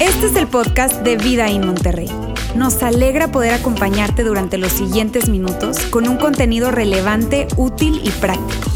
[0.00, 2.08] Este es el podcast de Vida en Monterrey.
[2.56, 8.70] Nos alegra poder acompañarte durante los siguientes minutos con un contenido relevante, útil y práctico.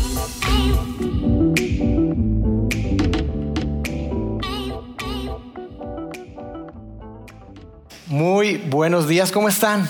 [8.06, 9.88] Muy buenos días, ¿cómo están?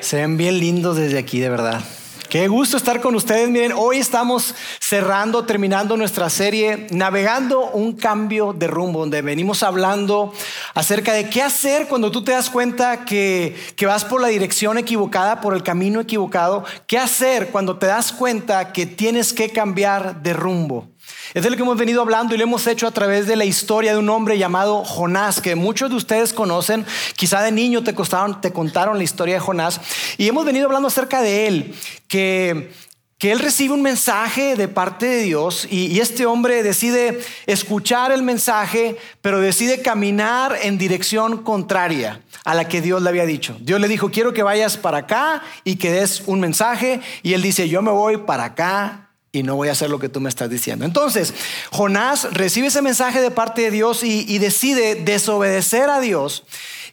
[0.00, 1.84] Se ven bien lindos desde aquí, de verdad.
[2.28, 3.48] Qué gusto estar con ustedes.
[3.48, 10.34] Miren, hoy estamos cerrando, terminando nuestra serie, navegando un cambio de rumbo, donde venimos hablando
[10.74, 14.76] acerca de qué hacer cuando tú te das cuenta que, que vas por la dirección
[14.76, 16.66] equivocada, por el camino equivocado.
[16.86, 20.86] ¿Qué hacer cuando te das cuenta que tienes que cambiar de rumbo?
[21.34, 23.44] Es de lo que hemos venido hablando y lo hemos hecho a través de la
[23.44, 26.86] historia de un hombre llamado Jonás, que muchos de ustedes conocen,
[27.16, 29.80] quizá de niño te, te contaron la historia de Jonás,
[30.16, 31.74] y hemos venido hablando acerca de él,
[32.08, 32.72] que,
[33.18, 38.10] que él recibe un mensaje de parte de Dios y, y, este hombre decide escuchar
[38.10, 43.56] el mensaje, pero decide caminar en dirección contraria a la que Dios le había dicho.
[43.60, 47.42] Dios le dijo, quiero que vayas para acá y que des un mensaje, y él
[47.42, 50.28] dice, yo me voy para acá y no voy a hacer lo que tú me
[50.28, 50.84] estás diciendo.
[50.84, 51.34] Entonces,
[51.70, 56.44] Jonás recibe ese mensaje de parte de Dios y, decide desobedecer a Dios.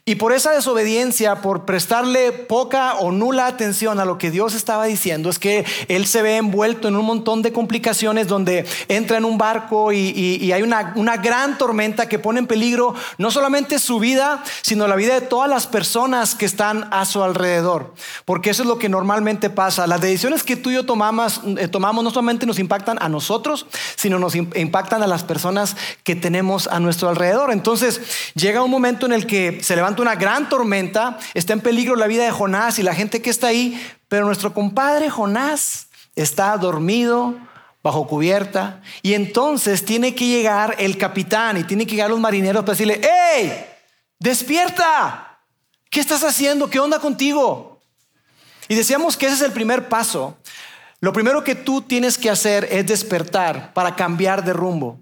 [0.08, 4.86] Y por esa desobediencia, por prestarle poca o nula atención a lo que Dios estaba
[4.86, 9.26] diciendo, es que él se ve envuelto en un montón de complicaciones donde entra en
[9.26, 13.98] un barco y, hay una, una, gran tormenta que pone en peligro no solamente su
[13.98, 17.96] vida, sino la vida de todas las personas que están a su alrededor.
[18.26, 19.88] Porque eso es lo que normalmente pasa.
[19.88, 23.66] Las decisiones que tú y yo tomamos, eh, tomamos no solamente nos impactan a nosotros,
[23.96, 27.52] sino nos impactan a las personas que tenemos a nuestro alrededor.
[27.52, 28.02] Entonces
[28.36, 32.08] llega un momento en el que se levanta una gran tormenta, está en peligro la
[32.08, 37.36] vida de Jonás y la gente que está ahí, pero nuestro compadre Jonás está dormido
[37.84, 42.64] bajo cubierta y entonces tiene que llegar el capitán y tiene que llegar los marineros
[42.64, 43.66] para decirle, ¡Hey!
[44.20, 45.40] ¡Despierta!
[45.90, 46.70] ¿Qué estás haciendo?
[46.70, 47.80] ¿Qué onda contigo?
[48.68, 50.38] Y decíamos que ese es el primer paso.
[51.00, 55.00] Lo primero que tú tienes que hacer es despertar para cambiar de rumbo.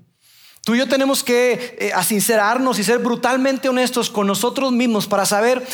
[0.63, 5.25] Tú y yo tenemos que eh, asincerarnos y ser brutalmente honestos con nosotros mismos para
[5.25, 5.65] saber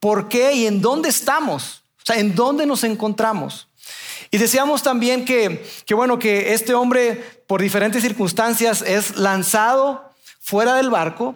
[0.00, 3.68] por qué y en dónde estamos, o sea, en dónde nos encontramos.
[4.30, 10.10] Y decíamos también que, que, bueno, que este hombre por diferentes circunstancias es lanzado
[10.40, 11.34] fuera del barco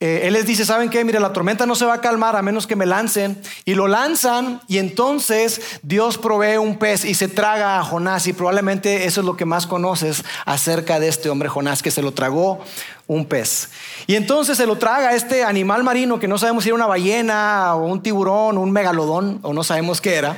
[0.00, 1.04] eh, él les dice, ¿saben qué?
[1.04, 3.42] Mire, la tormenta no se va a calmar a menos que me lancen.
[3.64, 8.28] Y lo lanzan y entonces Dios provee un pez y se traga a Jonás.
[8.28, 12.02] Y probablemente eso es lo que más conoces acerca de este hombre Jonás, que se
[12.02, 12.60] lo tragó
[13.08, 13.70] un pez.
[14.06, 17.74] Y entonces se lo traga este animal marino que no sabemos si era una ballena
[17.74, 20.36] o un tiburón o un megalodón o no sabemos qué era.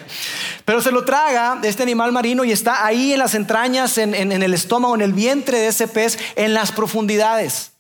[0.65, 4.55] Pero se lo traga este animal marino y está ahí en las entrañas, en, el
[4.55, 7.73] estómago, en el vientre de ese pez, en las profundidades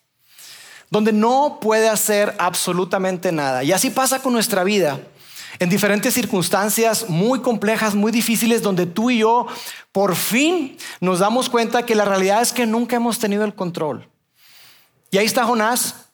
[0.91, 3.63] donde no puede hacer absolutamente nada.
[3.65, 5.01] Y así pasa con nuestra vida,
[5.59, 9.47] en diferentes circunstancias muy complejas, muy difíciles, donde tú y yo
[9.93, 14.09] por fin nos damos cuenta que la realidad es que nunca hemos tenido el control.
[15.11, 16.07] Y ahí está Jonás,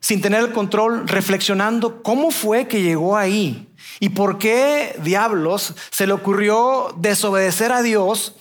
[0.00, 3.68] sin tener el control, reflexionando cómo fue que llegó ahí
[4.00, 8.34] y por qué diablos se le ocurrió desobedecer a Dios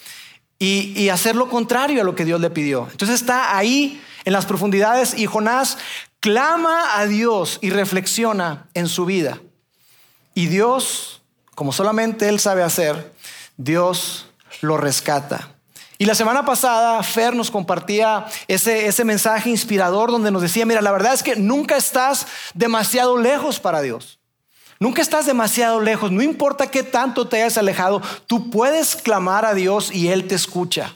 [0.59, 2.87] y, hacer lo contrario a lo que Dios le pidió.
[2.91, 5.77] Entonces está ahí en las profundidades y Jonás
[6.19, 9.39] clama a Dios y reflexiona en su vida.
[10.33, 11.21] Y Dios,
[11.55, 13.13] como solamente Él sabe hacer,
[13.57, 14.27] Dios
[14.61, 15.49] lo rescata.
[15.97, 20.81] Y la semana pasada Fer nos compartía ese, ese mensaje inspirador donde nos decía, mira,
[20.81, 24.19] la verdad es que nunca estás demasiado lejos para Dios.
[24.79, 29.53] Nunca estás demasiado lejos, no importa qué tanto te hayas alejado, tú puedes clamar a
[29.53, 30.95] Dios y Él te escucha.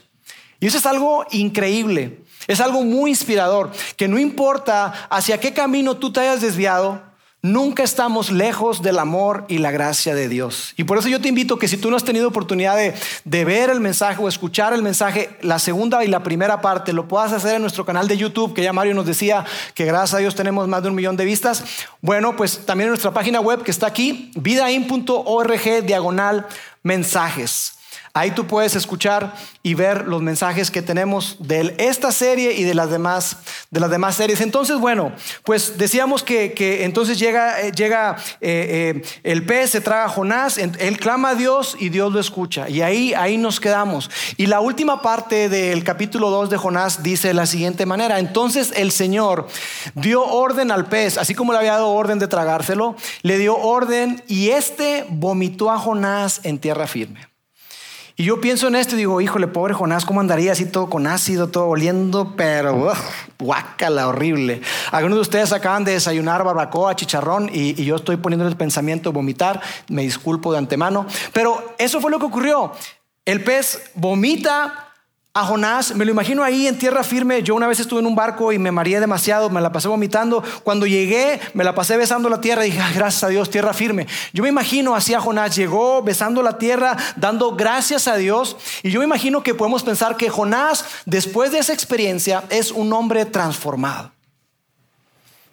[0.60, 2.20] Y eso es algo increíble.
[2.48, 7.00] Es algo muy inspirador, que no importa hacia qué camino tú te hayas desviado,
[7.42, 10.72] nunca estamos lejos del amor y la gracia de Dios.
[10.76, 12.94] Y por eso yo te invito que si tú no has tenido oportunidad de,
[13.24, 17.06] de, ver el mensaje o escuchar el mensaje, la segunda y la primera parte, lo
[17.06, 19.44] puedas hacer en nuestro canal de YouTube, que ya Mario nos decía
[19.74, 21.64] que gracias a Dios tenemos más de un millón de vistas.
[22.00, 26.46] Bueno, pues también en nuestra página web que está aquí, vidain.org diagonal
[26.82, 27.77] mensajes.
[28.18, 29.32] Ahí tú puedes escuchar
[29.62, 33.36] y ver los mensajes que tenemos de esta serie y de las demás,
[33.70, 34.40] de las demás series.
[34.40, 35.12] Entonces, bueno,
[35.44, 40.58] pues decíamos que, entonces llega, eh, llega eh, eh, el pez, se traga a Jonás,
[40.58, 42.68] él clama a Dios y Dios lo escucha.
[42.68, 44.10] Y ahí, ahí nos quedamos.
[44.36, 48.18] Y la última parte del capítulo 2 de Jonás dice de la siguiente manera.
[48.18, 49.46] Entonces el Señor
[49.94, 54.24] dio orden al pez, así como le había dado orden de tragárselo, le dio orden
[54.26, 57.27] y este vomitó a Jonás en tierra firme.
[58.20, 61.06] Y yo pienso en esto y digo, híjole, pobre Jonás, ¿cómo andaría así todo con
[61.06, 62.92] ácido, todo oliendo, pero
[63.38, 64.60] guácala, horrible?
[64.90, 69.10] Algunos de ustedes acaban de desayunar barbacoa, chicharrón y, y yo estoy poniendo el pensamiento
[69.10, 72.72] de vomitar, me disculpo de antemano, pero eso fue lo que ocurrió.
[73.24, 74.87] El pez vomita
[75.38, 77.42] a Jonás, me lo imagino ahí en tierra firme.
[77.42, 80.42] Yo una vez estuve en un barco y me mareé demasiado, me la pasé vomitando.
[80.62, 84.06] Cuando llegué, me la pasé besando la tierra y dije, gracias a Dios, tierra firme.
[84.32, 88.56] Yo me imagino así a Jonás, llegó besando la tierra, dando gracias a Dios.
[88.82, 92.92] Y yo me imagino que podemos pensar que Jonás, después de esa experiencia, es un
[92.92, 94.10] hombre transformado.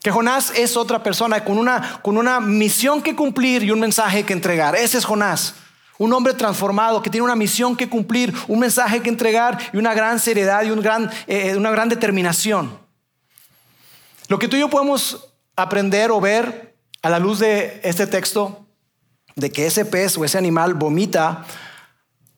[0.01, 4.23] Que Jonás es otra persona con una, con una misión que cumplir y un mensaje
[4.23, 4.75] que entregar.
[4.75, 5.55] Ese es Jonás.
[5.97, 9.93] Un hombre transformado que tiene una misión que cumplir, un mensaje que entregar y una
[9.93, 12.77] gran seriedad y gran, eh, una gran determinación.
[14.27, 18.65] Lo que tú y yo podemos aprender o ver a la luz de este texto,
[19.35, 21.45] de que ese pez o ese animal vomita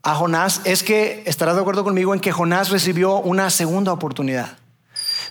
[0.04, 4.58] a Jonás, es que estarás de acuerdo conmigo en que Jonás recibió una segunda oportunidad.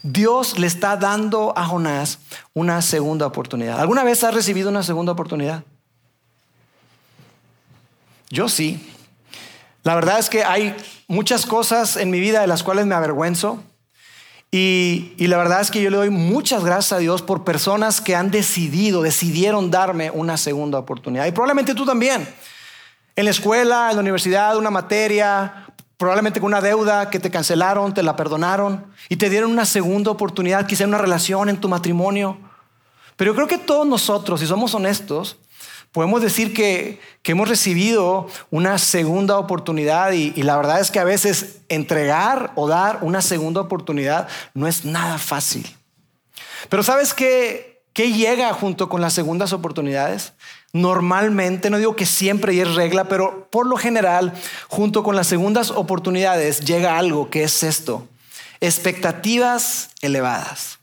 [0.02, 2.18] Dios le está dando a Jonás
[2.54, 3.80] una segunda oportunidad.
[3.80, 5.64] ¿Alguna vez has recibido una segunda oportunidad?
[8.30, 8.92] Yo sí.
[9.82, 10.74] La verdad es que hay
[11.06, 13.62] muchas cosas en mi vida de las cuales me avergüenzo.
[14.50, 18.16] Y, la verdad es que yo le doy muchas gracias a Dios por personas que
[18.16, 21.26] han decidido, decidieron darme una segunda oportunidad.
[21.26, 22.26] Y probablemente tú también.
[23.16, 27.94] En la escuela, en la universidad, una materia, probablemente con una deuda que te cancelaron,
[27.94, 32.38] te la perdonaron y te dieron una segunda oportunidad, quizá una relación, en tu matrimonio.
[33.16, 35.38] Pero yo creo que todos nosotros, si somos honestos,
[35.96, 41.60] podemos decir que, hemos recibido una segunda oportunidad y, la verdad es que a veces
[41.70, 45.66] entregar o dar una segunda oportunidad no es nada fácil.
[46.68, 50.34] Pero ¿sabes qué, qué llega junto con las segundas oportunidades?
[50.74, 54.34] Normalmente, no digo que siempre y es regla, pero por lo general,
[54.68, 58.06] junto con las segundas oportunidades llega algo que es esto,
[58.60, 60.78] expectativas elevadas.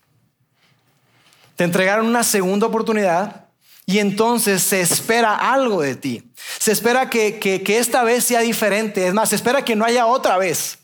[1.56, 3.43] Te entregaron una segunda oportunidad
[3.86, 6.32] y entonces se espera algo de ti.
[6.60, 9.08] Se espera que, que, esta vez sea diferente.
[9.08, 10.80] Es más, se espera que no haya otra vez.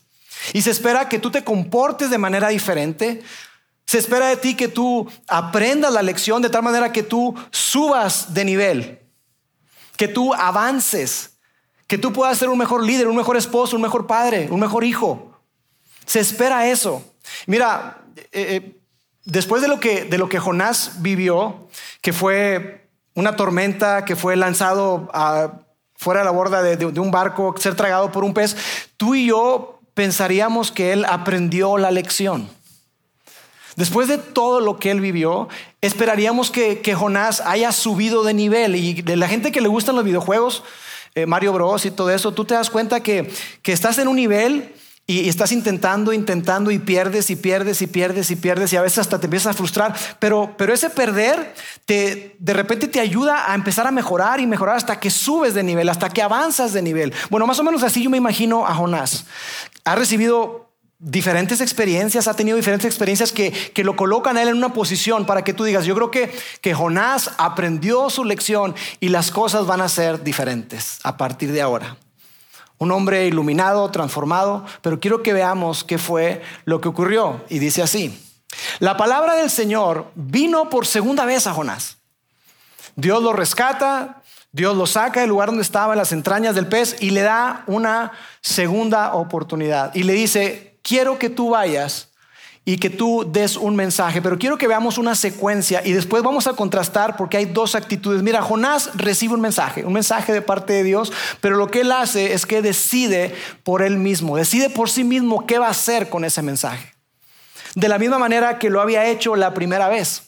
[0.52, 3.22] Y se espera que tú te comportes de manera diferente.
[3.86, 8.34] Se espera de ti que tú aprendas la lección de tal manera que tú subas
[8.34, 9.00] de nivel.
[9.96, 11.38] Que tú avances.
[11.86, 14.84] Que tú puedas ser un mejor líder, un mejor esposo, un mejor padre, un mejor
[14.84, 15.40] hijo.
[16.04, 17.02] Se espera eso.
[17.46, 18.80] Mira, eh, eh,
[19.24, 21.68] después de lo, que, de lo que Jonás vivió,
[22.02, 25.08] que fue una tormenta que fue lanzado
[25.96, 28.56] fuera de la borda de, un barco, ser tragado por un pez,
[28.96, 32.48] tú y yo pensaríamos que él aprendió la lección.
[33.76, 35.48] Después de todo lo que él vivió,
[35.80, 38.76] esperaríamos que, Jonás haya subido de nivel.
[38.76, 40.64] Y de la gente que le gustan los videojuegos,
[41.14, 43.30] eh, Mario Bros y todo eso, tú te das cuenta que,
[43.62, 44.74] que estás en un nivel
[45.10, 48.98] y, estás intentando, intentando y pierdes y pierdes y pierdes y pierdes y a veces
[48.98, 49.92] hasta te empiezas a frustrar.
[50.20, 51.52] Pero, pero ese perder
[51.84, 55.64] te, de repente te ayuda a empezar a mejorar y mejorar hasta que subes de
[55.64, 57.12] nivel, hasta que avanzas de nivel.
[57.28, 59.24] Bueno, más o menos así yo me imagino a Jonás.
[59.84, 60.70] Ha recibido
[61.00, 65.26] diferentes experiencias, ha tenido diferentes experiencias que, que, lo colocan a él en una posición
[65.26, 66.30] para que tú digas, yo creo que,
[66.60, 71.62] que Jonás aprendió su lección y las cosas van a ser diferentes a partir de
[71.62, 71.96] ahora
[72.80, 77.44] un hombre iluminado, transformado, pero quiero que veamos qué fue lo que ocurrió.
[77.50, 78.18] Y dice así,
[78.78, 81.98] la palabra del Señor vino por segunda vez a Jonás.
[82.96, 86.96] Dios lo rescata, Dios lo saca del lugar donde estaba, en las entrañas del pez,
[87.00, 89.94] y le da una segunda oportunidad.
[89.94, 92.09] Y le dice, quiero que tú vayas
[92.70, 94.22] y que tú des un mensaje.
[94.22, 98.22] Pero quiero que veamos una secuencia y después vamos a contrastar porque hay dos actitudes.
[98.22, 101.90] Mira, Jonás recibe un mensaje, un mensaje de parte de Dios, pero lo que él
[101.90, 103.34] hace es que decide
[103.64, 106.94] por él mismo, decide por sí mismo qué va a hacer con ese mensaje.
[107.74, 110.22] De la misma manera que lo había hecho la primera vez.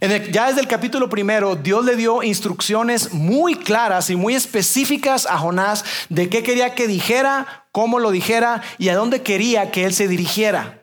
[0.00, 5.38] ya desde el capítulo primero, Dios le dio instrucciones muy claras y muy específicas a
[5.38, 9.94] Jonás de qué quería que dijera, cómo lo dijera y a dónde quería que él
[9.94, 10.81] se dirigiera.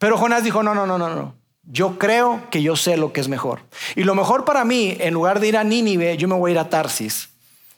[0.00, 1.34] Pero Jonás dijo, no, no, no, no, no.
[1.62, 3.60] Yo creo que yo sé lo que es mejor.
[3.94, 6.54] Y lo mejor para mí, en lugar de ir a Nínive, yo me voy a
[6.54, 7.28] ir a Tarsis.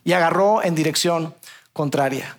[0.05, 1.35] Y agarró en dirección
[1.73, 2.37] contraria.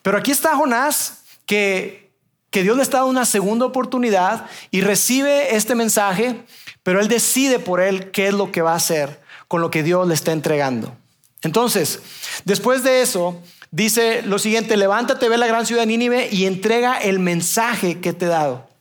[0.00, 2.10] Pero aquí está Jonás, que,
[2.48, 6.46] que Dios le está dando una segunda oportunidad y recibe este mensaje,
[6.82, 9.82] pero él decide por él qué es lo que va a hacer con lo que
[9.82, 10.96] Dios le está entregando.
[11.42, 12.00] Entonces,
[12.46, 13.38] después de eso,
[13.70, 18.14] dice lo siguiente, levántate, ve la gran ciudad de Nínive y entrega el mensaje que
[18.14, 18.71] te he dado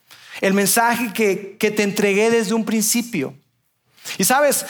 [0.42, 3.34] el mensaje que, te entregué desde un principio.
[4.18, 4.66] Y sabes,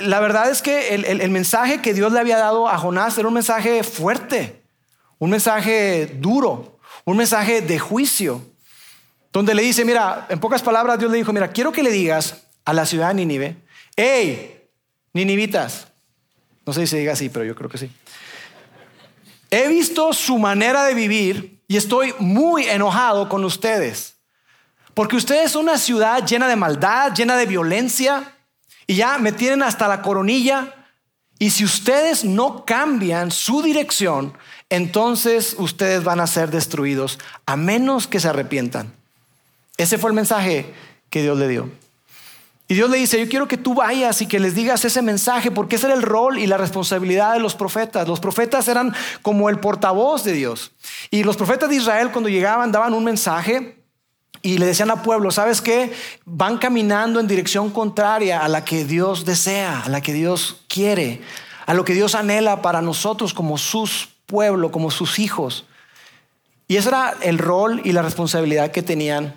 [0.00, 3.34] la verdad es que el, mensaje que Dios le había dado a Jonás era un
[3.34, 4.62] mensaje fuerte,
[5.18, 8.40] un mensaje duro, un mensaje de juicio,
[9.32, 12.44] donde le dice, mira, en pocas palabras Dios le dijo, mira, quiero que le digas
[12.64, 13.56] a la ciudad de Nínive,
[13.96, 14.62] hey,
[15.12, 15.88] Ninivitas,
[16.64, 17.90] no sé si se diga así, pero yo creo que sí.
[19.50, 24.15] He visto su manera de vivir y estoy muy enojado con ustedes.
[24.96, 28.32] Porque ustedes son una ciudad llena de maldad, llena de violencia,
[28.86, 30.74] y ya me tienen hasta la coronilla.
[31.38, 34.32] Y si ustedes no cambian su dirección,
[34.70, 38.90] entonces ustedes van a ser destruidos, a menos que se arrepientan.
[39.76, 40.72] Ese fue el mensaje
[41.10, 41.70] que Dios le dio.
[42.66, 45.50] Y Dios le dice, yo quiero que tú vayas y que les digas ese mensaje,
[45.50, 48.08] porque ese era el rol y la responsabilidad de los profetas.
[48.08, 50.72] Los profetas eran como el portavoz de Dios.
[51.10, 53.76] Y los profetas de Israel cuando llegaban daban un mensaje
[54.46, 55.92] y le decían al pueblo, ¿sabes qué?
[56.24, 61.20] Van caminando en dirección contraria a la que Dios desea, a la que Dios quiere,
[61.66, 65.66] a lo que Dios anhela para nosotros como sus pueblo, como sus hijos.
[66.68, 69.34] Y ese era el rol y la responsabilidad que tenían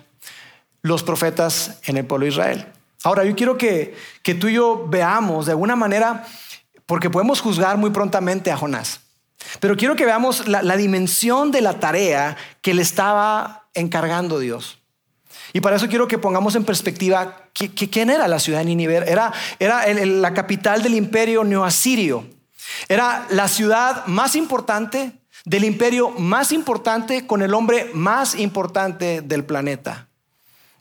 [0.82, 2.66] los profetas en el pueblo de Israel.
[3.02, 6.24] Ahora, yo quiero que, que tú y yo veamos de alguna manera,
[6.86, 9.00] porque podemos juzgar muy prontamente a Jonás,
[9.58, 14.79] pero quiero que veamos la, dimensión de la tarea que le estaba encargando Dios.
[15.52, 18.96] Y para eso quiero que pongamos en perspectiva quién era la ciudad de Nínive.
[18.96, 22.26] Era, era la capital del imperio neoasirio.
[22.88, 25.12] Era la ciudad más importante
[25.44, 30.06] del imperio más importante con el hombre más importante del planeta.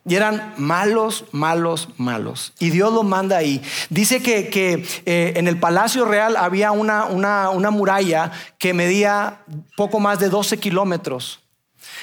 [0.05, 2.53] Y eran malos, malos, malos.
[2.57, 3.61] Y Dios lo manda ahí.
[3.89, 9.39] Dice que, eh, en el Palacio Real había una, una, muralla que medía
[9.75, 11.41] poco más de 12 kilómetros.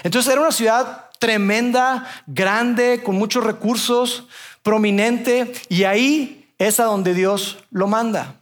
[0.05, 4.27] Entonces era una ciudad tremenda, grande, con muchos recursos,
[4.63, 5.53] prominente.
[5.69, 8.37] Y ahí es a donde Dios lo manda.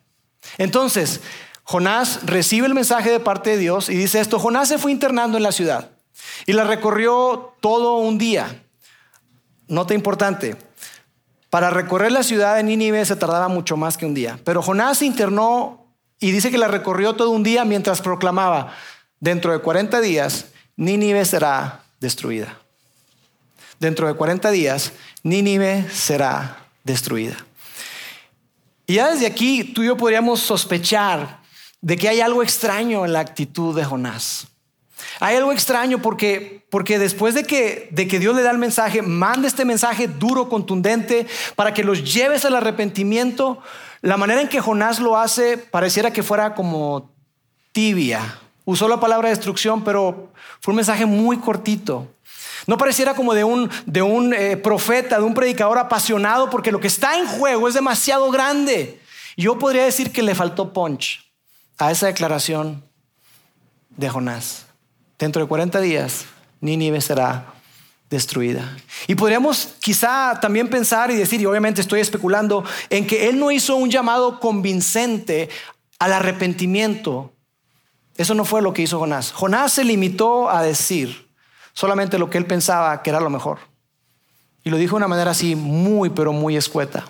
[0.58, 1.20] Entonces,
[1.64, 5.36] Jonás recibe el mensaje de parte de Dios y dice esto, Jonás se fue internando
[5.38, 5.90] en la ciudad
[6.46, 8.62] y la recorrió todo un día.
[9.66, 10.56] Nota importante,
[11.48, 14.98] para recorrer la ciudad de Nínive se tardaba mucho más que un día, pero Jonás
[14.98, 15.86] se internó
[16.20, 18.74] y dice que la recorrió todo un día mientras proclamaba,
[19.20, 22.58] dentro de 40 días Nínive será destruida.
[23.84, 24.92] Dentro de 40 días
[25.24, 27.36] Nínive será destruida.
[28.86, 31.42] Y ya desde aquí tú y yo podríamos sospechar
[31.82, 34.46] de que hay algo extraño en la actitud de Jonás.
[35.20, 39.02] Hay algo extraño porque, porque después de que, de que Dios le da el mensaje,
[39.02, 43.60] manda este mensaje duro, contundente, para que los lleves al arrepentimiento,
[44.00, 47.12] la manera en que Jonás lo hace pareciera que fuera como
[47.72, 48.40] tibia.
[48.64, 52.13] Usó la palabra destrucción, pero fue un mensaje muy cortito.
[52.66, 56.80] No pareciera como de un, de un eh, profeta, de un predicador apasionado, porque lo
[56.80, 59.00] que está en juego es demasiado grande.
[59.36, 61.24] Yo podría decir que le faltó punch
[61.78, 62.84] a esa declaración
[63.90, 64.66] de Jonás.
[65.18, 66.24] Dentro de 40 días,
[66.60, 67.54] Nínive será
[68.10, 68.76] destruida.
[69.06, 73.50] Y podríamos quizá también pensar y decir, y obviamente estoy especulando, en que él no
[73.50, 75.48] hizo un llamado convincente
[75.98, 77.32] al arrepentimiento.
[78.16, 79.32] Eso no fue lo que hizo Jonás.
[79.32, 81.23] Jonás se limitó a decir
[81.74, 83.58] solamente lo que él pensaba que era lo mejor.
[84.62, 87.04] Y lo dijo de una manera así muy, pero muy escueta.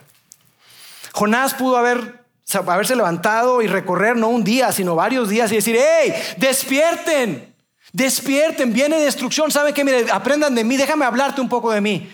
[1.13, 5.79] Jonás pudo haber haberse levantado y recorrer no un día, sino varios días y decir,
[5.79, 7.55] hey, despierten,
[7.93, 9.85] despierten, viene destrucción, ¿saben qué?
[9.85, 12.13] Mire, aprendan de mí, déjame hablarte un poco de mí.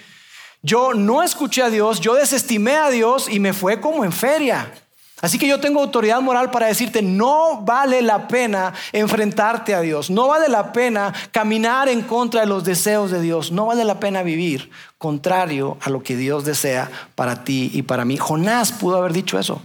[0.63, 4.73] Yo no escuché a Dios, yo desestimé a Dios y me fue como en feria.
[5.21, 10.11] Así que yo tengo autoridad moral para decirte, no vale la pena enfrentarte a Dios,
[10.11, 14.01] no vale la pena caminar en contra de los deseos de Dios, no vale la
[14.01, 18.17] pena vivir contrario a lo que Dios desea para ti y para mí.
[18.17, 19.63] Jonás pudo haber dicho eso.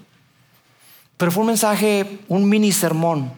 [1.18, 3.32] Pero fue un mensaje, un mini sermón.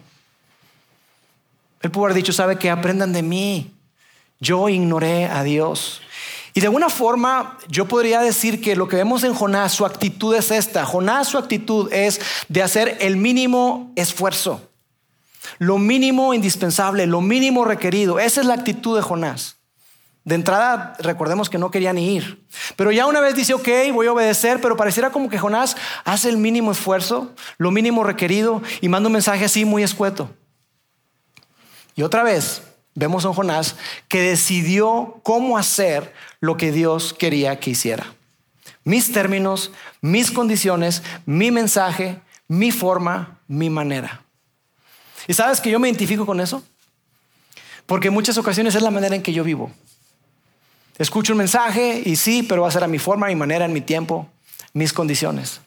[1.80, 3.72] Él pudo haber dicho, sabe que aprendan de mí.
[4.40, 6.00] Yo ignoré a Dios.
[6.58, 10.34] Y de alguna forma yo podría decir que lo que vemos en Jonás, su actitud
[10.34, 10.84] es esta.
[10.84, 14.68] Jonás, su actitud es de hacer el mínimo esfuerzo.
[15.58, 18.18] Lo mínimo indispensable, lo mínimo requerido.
[18.18, 19.58] Esa es la actitud de Jonás.
[20.24, 22.44] De entrada, recordemos que no quería ni ir.
[22.74, 26.28] Pero ya una vez dice, ok, voy a obedecer, pero pareciera como que Jonás hace
[26.28, 30.28] el mínimo esfuerzo, lo mínimo requerido, y manda un mensaje así muy escueto.
[31.94, 32.62] Y otra vez,
[32.98, 33.76] vemos a Jonás
[34.08, 38.14] que decidió cómo hacer lo que Dios quería que hiciera.
[38.84, 44.22] Mis términos, mis condiciones, mi mensaje, mi forma, mi manera.
[45.26, 46.62] ¿Y sabes que yo me identifico con eso?
[47.86, 49.70] Porque en muchas ocasiones es la manera en que yo vivo.
[50.98, 53.64] Escucho un mensaje y sí, pero va a ser a mi forma, a mi manera,
[53.64, 54.28] en mi tiempo,
[54.72, 55.60] mis condiciones.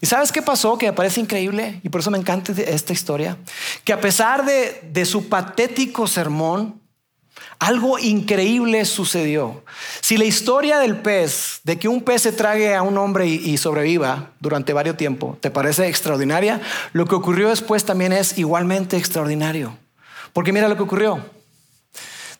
[0.00, 0.76] ¿Y sabes qué pasó?
[0.78, 3.36] Que me parece increíble y por eso me encanta esta historia.
[3.84, 6.81] Que a pesar de, de su patético sermón,
[7.62, 9.62] algo increíble sucedió.
[10.00, 13.56] Si la historia del pez, de que un pez se trague a un hombre y,
[13.56, 16.60] sobreviva durante varios tiempos, te parece extraordinaria,
[16.92, 19.78] lo que ocurrió después también es igualmente extraordinario.
[20.32, 21.24] Porque mira lo que ocurrió.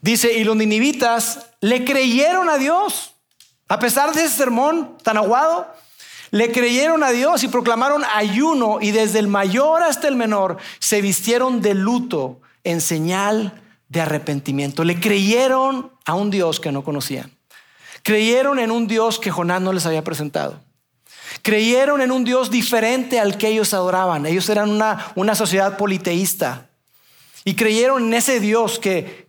[0.01, 3.15] Dice, y los ninivitas le creyeron a Dios.
[3.69, 5.73] A pesar de ese sermón tan aguado,
[6.33, 11.01] le creyeron a Dios y proclamaron ayuno y desde el mayor hasta el menor se
[11.01, 13.62] vistieron de luto en señal
[13.93, 14.85] de arrepentimiento.
[14.85, 17.31] Le creyeron a un Dios que no conocían.
[18.03, 20.59] Creyeron en un Dios que Jonás no les había presentado.
[21.43, 24.25] Creyeron en un Dios diferente al que ellos adoraban.
[24.25, 26.71] Ellos eran una, una sociedad politeísta.
[27.45, 29.29] Y creyeron en ese Dios que,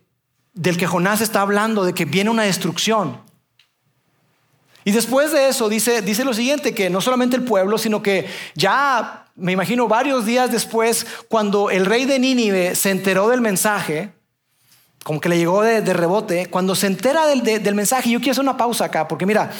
[0.54, 3.20] del que Jonás está hablando, de que viene una destrucción.
[4.82, 8.26] Y después de eso dice, dice lo siguiente, que no solamente el pueblo, sino que
[8.54, 14.12] ya, me imagino, varios días después, cuando el rey de Nínive se enteró del mensaje,
[15.04, 18.56] como que le llegó de, rebote, cuando se entera del, mensaje, yo quiero hacer una
[18.56, 19.52] pausa acá, porque mira,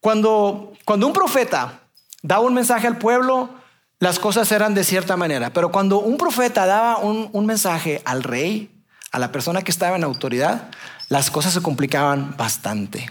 [0.00, 1.80] cuando, cuando un profeta
[2.22, 3.50] daba un mensaje al pueblo,
[3.98, 8.22] las cosas eran de cierta manera, pero cuando un profeta daba un, un mensaje al
[8.22, 8.70] rey,
[9.10, 10.70] a la persona que estaba en autoridad,
[11.08, 13.10] las cosas se complicaban bastante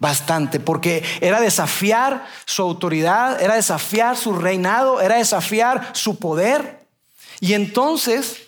[0.00, 6.86] bastante, porque era desafiar su autoridad, era desafiar su reinado, era desafiar su poder.
[7.38, 8.38] Y entonces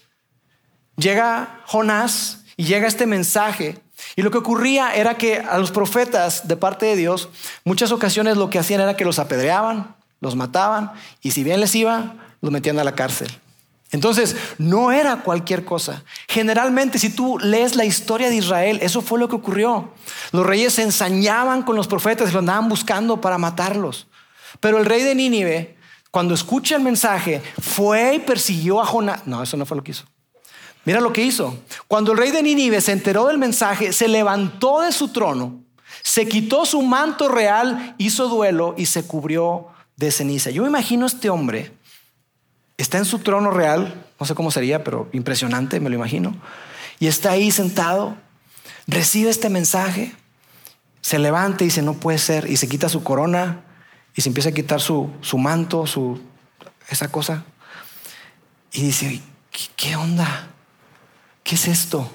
[0.97, 3.79] llega Jonás y llega este mensaje.
[4.17, 7.29] Y lo que ocurría era que a los profetas de parte de Dios,
[7.65, 11.75] muchas ocasiones lo que hacían era que los apedreaban, los mataban, y si bien les
[11.75, 13.29] iba, los metían a la cárcel.
[13.93, 16.03] Entonces, no era cualquier cosa.
[16.27, 19.93] Generalmente, si tú lees la historia de Israel, eso fue lo que ocurrió.
[20.33, 24.07] Los reyes se ensañaban con los profetas y lo andaban buscando para matarlos.
[24.61, 25.77] Pero el rey de Nínive,
[26.11, 29.27] cuando escucha el mensaje, fue y persiguió a Jonás.
[29.27, 30.05] No, eso no fue lo que hizo.
[30.85, 31.57] Mira lo que hizo.
[31.87, 35.61] Cuando el rey de Nínive se enteró del mensaje, se levantó de su trono,
[36.03, 40.51] se quitó su manto real, hizo duelo y se cubrió de ceniza.
[40.51, 41.73] Yo me imagino este hombre,
[42.77, 46.35] está en su trono real, no sé cómo sería, pero impresionante, me lo imagino,
[46.99, 48.17] y está ahí sentado,
[48.87, 50.13] recibe este mensaje,
[51.01, 53.65] se levanta y dice, no puede ser, y se quita su corona
[54.15, 56.21] y se empieza a quitar su, manto, su,
[56.89, 57.45] esa cosa,
[58.73, 59.21] y dice,
[59.77, 60.52] qué onda?
[61.43, 62.11] ¿Qué es esto?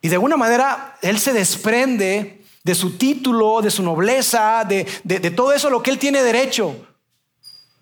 [0.00, 4.84] Y de alguna manera él se desprende de su título, de su nobleza, de,
[5.30, 6.76] todo eso lo que él tiene derecho.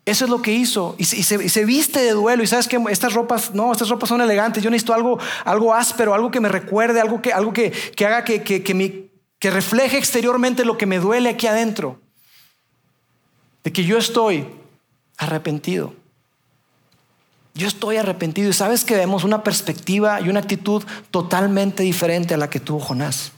[0.07, 0.97] Eso es lo que hizo.
[0.99, 2.43] Y se, viste de duelo.
[2.43, 4.63] Y sabes que estas ropas, no, estas ropas son elegantes.
[4.63, 7.73] Yo necesito algo, algo áspero, algo que me recuerde, algo que, algo que,
[8.05, 12.01] haga que, que refleje exteriormente lo que me duele aquí adentro.
[13.63, 14.47] De que yo estoy
[15.19, 15.95] arrepentido.
[17.61, 22.39] Yo estoy arrepentido y sabes que vemos una perspectiva y una actitud totalmente diferente a
[22.39, 23.33] la que tuvo Jonás.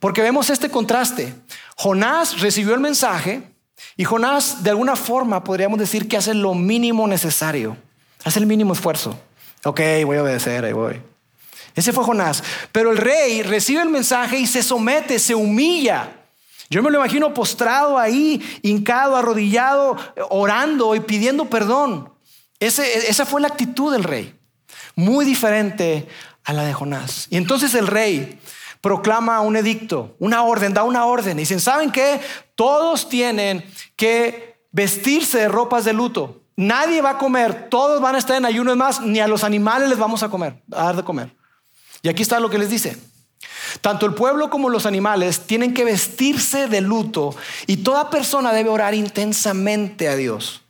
[0.00, 1.32] Porque vemos este contraste.
[1.76, 3.52] Jonás recibió el mensaje
[3.96, 7.76] y Jonás de alguna forma podríamos decir que hace lo mínimo necesario,
[8.24, 9.16] hace el mínimo esfuerzo.
[9.62, 11.00] Ok, voy a obedecer, ahí voy.
[11.76, 12.42] Ese fue Jonás.
[12.72, 16.16] Pero el rey recibe el mensaje y se somete, se humilla.
[16.68, 19.96] Yo me lo imagino postrado ahí, hincado, arrodillado,
[20.30, 22.17] orando y pidiendo perdón
[22.60, 24.38] esa fue la actitud del rey,
[24.96, 26.08] muy diferente
[26.44, 27.26] a la de Jonás.
[27.30, 28.38] Y entonces el rey
[28.80, 31.38] proclama un edicto, una orden, da una orden.
[31.38, 32.20] Y dicen, ¿saben qué?
[32.54, 33.64] Todos tienen
[33.96, 36.42] que vestirse de ropas de luto.
[36.56, 38.74] Nadie va a comer, todos van a estar en ayuno.
[38.74, 41.34] más, ni a los animales les vamos a comer, a dar de comer.
[42.02, 42.96] Y aquí está lo que les dice.
[43.80, 47.34] Tanto el pueblo como los animales tienen que vestirse de luto
[47.66, 50.62] y toda persona debe orar intensamente a Dios.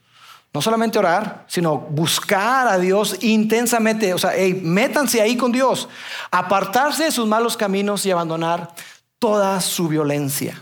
[0.59, 4.12] No solamente orar, sino buscar a Dios intensamente.
[4.12, 5.88] O sea, métanse ahí con Dios.
[6.33, 8.75] Apartarse de sus malos caminos y abandonar
[9.21, 10.61] toda su violencia.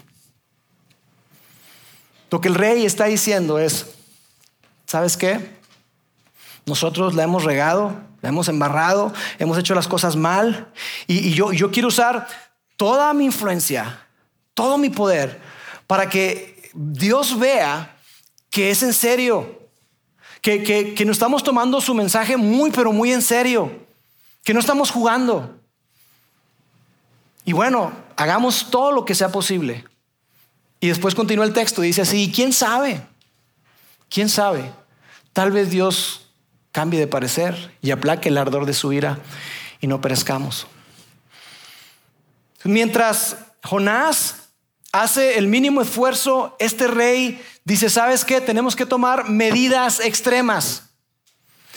[2.30, 3.86] Lo que el rey está diciendo es,
[4.84, 5.56] ¿sabes qué?
[6.66, 10.74] Nosotros la hemos regado, la hemos embarrado, hemos hecho las cosas mal
[11.06, 12.28] y, yo, yo quiero usar
[12.76, 13.98] toda mi influencia,
[14.52, 15.40] todo mi poder
[15.86, 17.96] para que Dios vea
[18.50, 19.65] que es en serio,
[20.54, 23.72] que, que, no estamos tomando su mensaje muy, pero muy en serio,
[24.44, 25.58] que no estamos jugando.
[27.44, 29.84] Y bueno, hagamos todo lo que sea posible.
[30.78, 33.04] Y después continúa el texto, dice así, ¿quién sabe?
[34.08, 34.70] ¿Quién sabe?
[35.32, 36.28] Tal vez Dios
[36.70, 39.18] cambie de parecer y aplaque el ardor de su ira
[39.80, 40.68] y no perezcamos.
[42.62, 44.45] Mientras Jonás
[45.02, 48.40] hace el mínimo esfuerzo, este rey dice, ¿sabes qué?
[48.40, 50.84] Tenemos que tomar medidas extremas.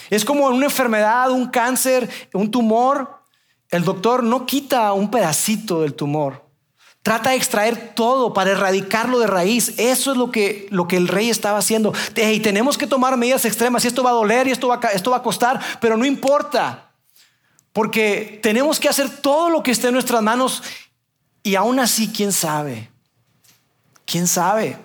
[0.10, 3.22] Es como una enfermedad, un cáncer, un tumor.
[3.70, 6.50] El doctor no quita un pedacito del tumor.
[7.02, 9.74] Trata de extraer todo para erradicarlo de raíz.
[9.78, 11.94] Eso es lo que, lo que el rey estaba haciendo.
[12.16, 13.86] Y tenemos que tomar medidas extremas.
[13.86, 16.92] Y esto va a doler y esto va, esto va a costar, pero no importa.
[17.72, 20.64] Porque tenemos que hacer todo lo que esté en nuestras manos.
[21.44, 22.90] Y aún así, ¿quién sabe?
[24.10, 24.76] ¿Quién sabe?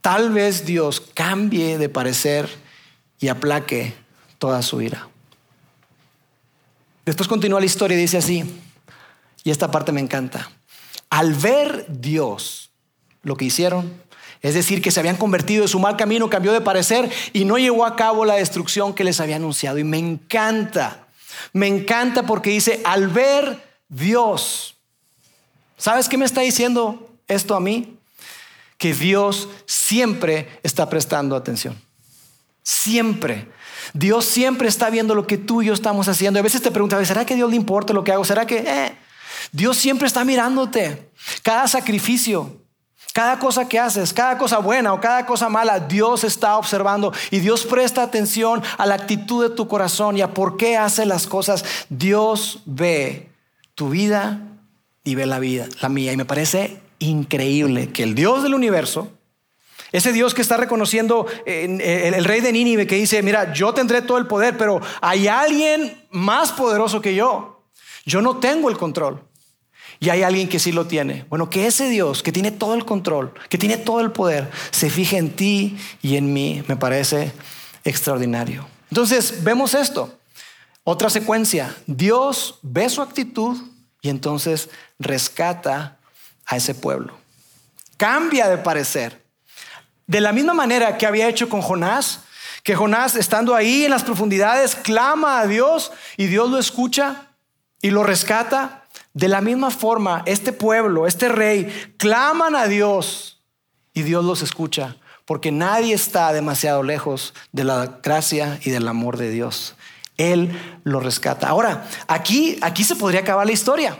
[0.00, 2.48] Tal vez Dios cambie de parecer
[3.18, 3.92] y aplaque
[4.38, 5.08] toda su ira.
[7.04, 8.44] Después continúa la historia y dice así,
[9.42, 10.48] y esta parte me encanta.
[11.10, 12.70] Al ver Dios
[13.24, 13.92] lo que hicieron,
[14.42, 17.58] es decir, que se habían convertido de su mal camino, cambió de parecer y no
[17.58, 19.78] llevó a cabo la destrucción que les había anunciado.
[19.78, 21.08] Y me encanta,
[21.52, 24.76] me encanta porque dice, al ver Dios,
[25.76, 27.96] ¿sabes qué me está diciendo esto a mí?
[28.80, 31.78] Que Dios siempre está prestando atención.
[32.62, 33.46] Siempre.
[33.92, 36.40] Dios siempre está viendo lo que tú y yo estamos haciendo.
[36.40, 38.24] A veces te preguntas, ¿será que Dios le importa lo que hago?
[38.24, 38.56] ¿Será que...
[38.56, 38.96] Eh?
[39.52, 41.10] Dios siempre está mirándote.
[41.42, 42.56] Cada sacrificio,
[43.12, 47.40] cada cosa que haces, cada cosa buena o cada cosa mala, Dios está observando y
[47.40, 51.26] Dios presta atención a la actitud de tu corazón y a por qué hace las
[51.26, 51.66] cosas.
[51.90, 53.28] Dios ve
[53.74, 54.40] tu vida
[55.04, 56.14] y ve la vida, la mía.
[56.14, 59.10] Y me parece increíble que el Dios del universo,
[59.92, 64.02] ese Dios que está reconociendo eh, el rey de Nínive que dice, mira, yo tendré
[64.02, 67.64] todo el poder, pero hay alguien más poderoso que yo.
[68.06, 69.24] Yo no tengo el control.
[70.02, 71.26] Y hay alguien que sí lo tiene.
[71.28, 74.88] Bueno, que ese Dios que tiene todo el control, que tiene todo el poder, se
[74.88, 77.32] fije en ti y en mí, me parece
[77.84, 78.66] extraordinario.
[78.90, 80.18] Entonces, vemos esto.
[80.84, 81.76] Otra secuencia.
[81.86, 83.58] Dios ve su actitud
[84.00, 85.99] y entonces rescata
[86.50, 87.16] a ese pueblo.
[87.96, 89.24] Cambia de parecer.
[90.06, 92.20] De la misma manera que había hecho con Jonás,
[92.64, 97.28] que Jonás estando ahí en las profundidades clama a Dios y Dios lo escucha
[97.80, 98.84] y lo rescata.
[99.14, 103.40] De la misma forma, este pueblo, este rey, claman a Dios
[103.94, 109.16] y Dios los escucha, porque nadie está demasiado lejos de la gracia y del amor
[109.16, 109.76] de Dios.
[110.16, 110.50] Él
[110.82, 111.48] lo rescata.
[111.48, 113.98] Ahora, aquí, aquí se podría acabar la historia.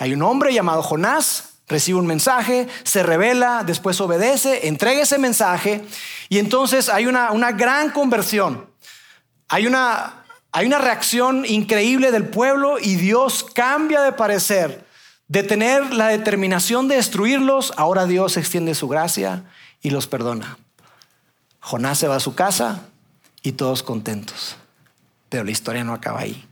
[0.00, 5.84] Hay un hombre llamado Jonás recibe un mensaje, se revela, después obedece, entrega ese mensaje
[6.30, 8.66] y entonces hay una, una gran conversión.
[9.48, 14.86] Hay una, hay una reacción increíble del pueblo y Dios cambia de parecer.
[15.28, 19.44] De tener la determinación de destruirlos, ahora Dios extiende su gracia
[19.82, 20.56] y los perdona.
[21.60, 22.86] Jonás se va a su casa
[23.42, 24.56] y todos contentos.
[25.28, 26.49] Pero la historia no acaba ahí.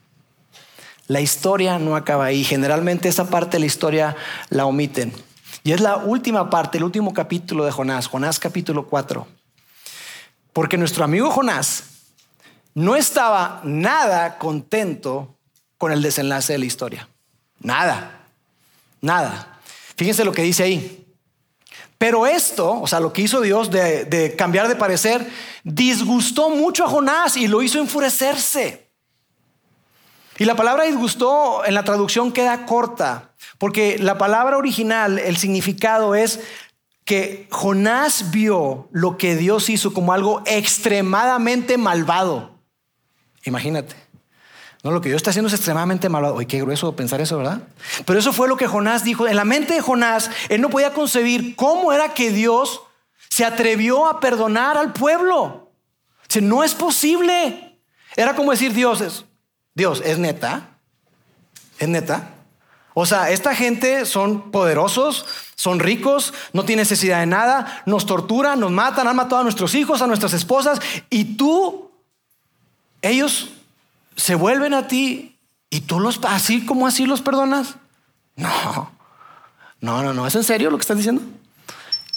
[1.09, 2.45] La historia no acaba ahí.
[2.45, 4.17] Generalmente esa parte de la historia
[4.51, 5.13] la omiten.
[5.65, 9.27] Y es la última parte, el último capítulo de Jonás, Jonás capítulo 4.
[10.53, 11.85] Porque nuestro amigo Jonás
[12.75, 15.35] no estaba nada contento
[15.79, 17.09] con el desenlace de la historia.
[17.61, 18.21] Nada,
[19.01, 19.59] nada.
[19.97, 21.07] Fíjense lo que dice ahí.
[21.97, 25.27] Pero esto, o sea, lo que hizo Dios de, de cambiar de parecer,
[25.65, 28.88] disgustó mucho a Jonás y lo hizo enfurecerse.
[30.39, 36.15] Y la palabra disgustó en la traducción queda corta, porque la palabra original, el significado
[36.15, 36.41] es
[37.05, 42.51] que Jonás vio lo que Dios hizo como algo extremadamente malvado.
[43.45, 43.97] Imagínate.
[44.85, 46.35] No, lo que Dios está haciendo es extremadamente malvado.
[46.37, 47.63] Oye, qué grueso pensar eso, ¿verdad?
[48.05, 49.27] Pero eso fue lo que Jonás dijo.
[49.27, 52.83] En la mente de Jonás, él no podía concebir cómo era que Dios
[53.29, 55.73] se atrevió a perdonar al pueblo.
[56.37, 57.81] O no es posible.
[58.17, 59.25] Era como decir, Dios,
[59.79, 60.71] Dios, ¿es neta?
[61.79, 62.35] ¿Es neta?
[62.95, 68.59] O sea, esta gente son poderosos, son ricos, no tienen necesidad de nada, nos torturan,
[68.59, 71.93] nos matan, han matado a nuestros hijos, a nuestras esposas, y tú,
[73.03, 73.51] ellos
[74.17, 75.39] se vuelven a ti
[75.71, 77.77] y tú los, así como así los perdonas.
[78.35, 78.91] No,
[79.81, 81.23] no, no, no, ¿es en serio lo que estás diciendo?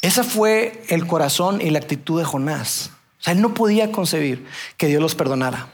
[0.01, 2.89] Ese fue el corazón y la actitud de Jonás.
[3.19, 4.47] O sea, él no podía concebir
[4.77, 5.67] que Dios los perdonara.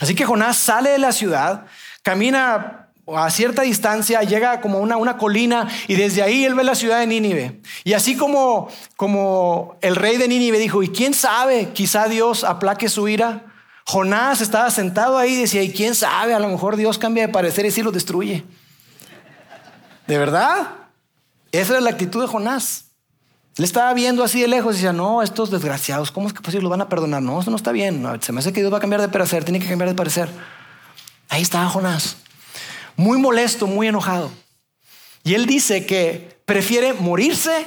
[0.00, 1.66] Así que Jonás sale de la ciudad,
[2.02, 6.74] camina a cierta distancia, llega como una, una colina y desde ahí él ve la
[6.74, 7.60] ciudad de Nínive.
[7.84, 12.88] Y así como, como el rey de Nínive dijo, y quién sabe, quizá Dios aplaque
[12.88, 13.46] su ira.
[13.84, 17.32] Jonás estaba sentado ahí y decía, y quién sabe, a lo mejor Dios cambia de
[17.32, 18.44] parecer y sí lo destruye.
[20.06, 20.68] ¿De verdad?
[21.50, 22.91] Esa era la actitud de Jonás.
[23.56, 26.64] Le estaba viendo así de lejos y decía, no, estos desgraciados, ¿cómo es que posible?
[26.64, 27.22] Lo van a perdonar.
[27.22, 28.06] No, eso no está bien.
[28.20, 30.28] se me hace que Dios va a cambiar de parecer, tiene que cambiar de parecer.
[31.28, 32.16] Ahí estaba Jonás,
[32.96, 34.30] muy molesto, muy enojado.
[35.24, 37.66] Y él dice que prefiere morirse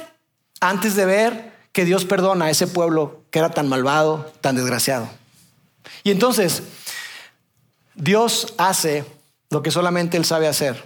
[0.60, 5.08] antes de ver que Dios perdona a ese pueblo que era tan malvado, tan desgraciado.
[6.02, 6.62] Y entonces,
[7.94, 9.04] Dios hace
[9.50, 10.84] lo que solamente Él sabe hacer.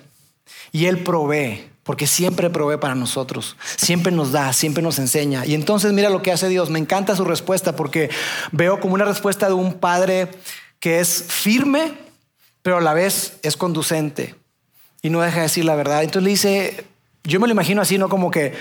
[0.73, 5.45] Y Él provee, porque siempre provee para nosotros, siempre nos da, siempre nos enseña.
[5.45, 6.71] Y entonces mira lo que hace Dios.
[6.71, 8.11] Me encanta su respuesta porque
[8.53, 10.29] veo como una respuesta de un padre
[10.79, 11.95] que es firme,
[12.63, 14.37] pero a la vez es conducente
[15.03, 16.05] y no deja de decir la verdad.
[16.05, 16.87] Entonces le dice,
[17.25, 18.55] yo me lo imagino así, no como que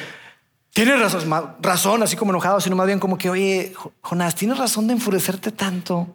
[0.74, 4.88] tienes razón, razón, así como enojado, sino más bien como que, oye, Jonás, tienes razón
[4.88, 5.98] de enfurecerte tanto.
[6.00, 6.08] O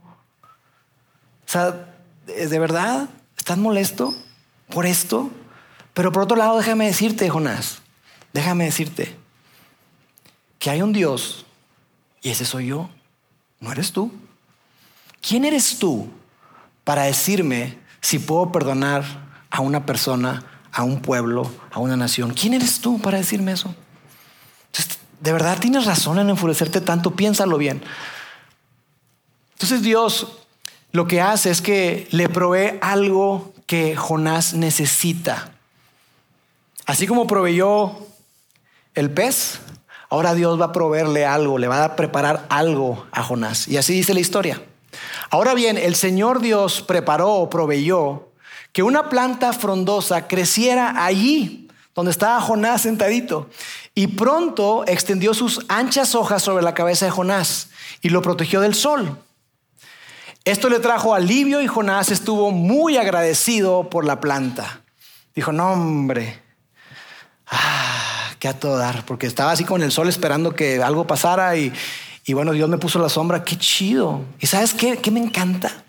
[1.46, 1.94] sea,
[2.26, 3.08] ¿de verdad?
[3.36, 4.12] ¿Estás molesto
[4.68, 5.30] por esto?
[5.94, 7.78] Pero por otro lado, déjame decirte, Jonás,
[8.32, 9.16] déjame decirte
[10.58, 11.46] que hay un Dios
[12.20, 12.90] y ese soy yo,
[13.60, 14.12] no eres tú.
[15.26, 16.10] ¿Quién eres tú
[16.82, 19.04] para decirme si puedo perdonar
[19.50, 22.34] a una persona, a un pueblo, a una nación?
[22.34, 23.74] ¿Quién eres tú para decirme eso?
[25.20, 27.82] de verdad tienes razón en enfurecerte tanto, piénsalo bien.
[29.54, 30.26] Entonces Dios
[30.92, 35.53] lo que hace es que le provee algo que Jonás necesita.
[36.86, 37.92] Así como proveyó
[38.94, 39.60] el pez,
[40.10, 43.68] ahora Dios va a proveerle algo, le va a preparar algo a Jonás.
[43.68, 44.62] Y así dice la historia.
[45.30, 48.28] Ahora bien, el Señor Dios preparó o proveyó
[48.72, 53.48] que una planta frondosa creciera allí donde estaba Jonás sentadito.
[53.94, 57.70] Y pronto extendió sus anchas hojas sobre la cabeza de Jonás
[58.02, 59.18] y lo protegió del sol.
[60.44, 64.82] Esto le trajo alivio y Jonás estuvo muy agradecido por la planta.
[65.34, 66.43] Dijo, no hombre,
[67.48, 71.56] ah, qué a todo dar, porque estaba así con el sol esperando que algo pasara
[71.56, 71.72] y,
[72.32, 74.22] bueno, Dios me puso la sombra, qué chido.
[74.40, 75.84] ¿Y sabes qué, me encanta?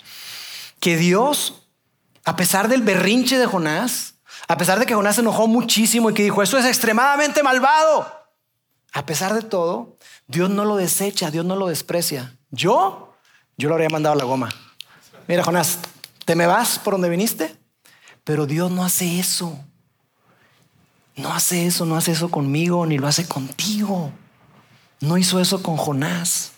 [0.79, 1.67] Que Dios,
[2.23, 4.15] a pesar del berrinche de Jonás,
[4.47, 8.07] a pesar de que Jonás se enojó muchísimo y que dijo, eso es extremadamente malvado,
[8.93, 12.37] a pesar de todo, Dios no lo desecha, Dios no lo desprecia.
[12.51, 13.13] Yo,
[13.57, 14.49] yo lo habría mandado a la goma.
[15.27, 15.79] Mira, Jonás,
[16.23, 17.55] ¿te me vas por donde viniste?
[18.23, 19.59] Pero Dios no hace eso.
[21.15, 24.11] No hace eso, no hace eso conmigo, ni lo hace contigo.
[24.99, 26.51] No hizo eso con Jonás.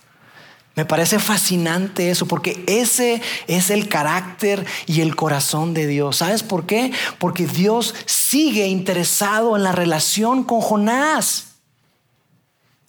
[0.76, 6.18] Me parece fascinante eso, porque ese es el carácter y el corazón de Dios.
[6.18, 6.92] ¿Sabes por qué?
[7.18, 11.46] Porque Dios sigue interesado en la relación con Jonás.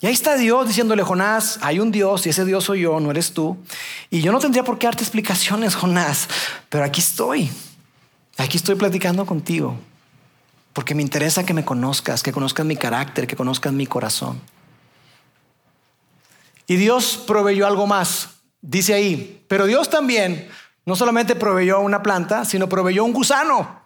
[0.01, 3.11] Y ahí está Dios diciéndole, Jonás, hay un Dios y ese Dios soy yo, no
[3.11, 3.57] eres tú.
[4.11, 6.29] Y yo no tendría por qué darte explicaciones, Jonás,
[6.69, 7.51] pero aquí estoy.
[8.37, 9.77] Aquí estoy platicando contigo
[10.79, 14.41] porque me interesa que me conozcas, que conozcas mi carácter, que conozcas mi corazón.
[16.69, 18.29] Y Dios proveyó algo más,
[18.61, 20.49] dice ahí, pero Dios también
[20.87, 23.83] no solamente proveyó una planta, sino proveyó un gusano.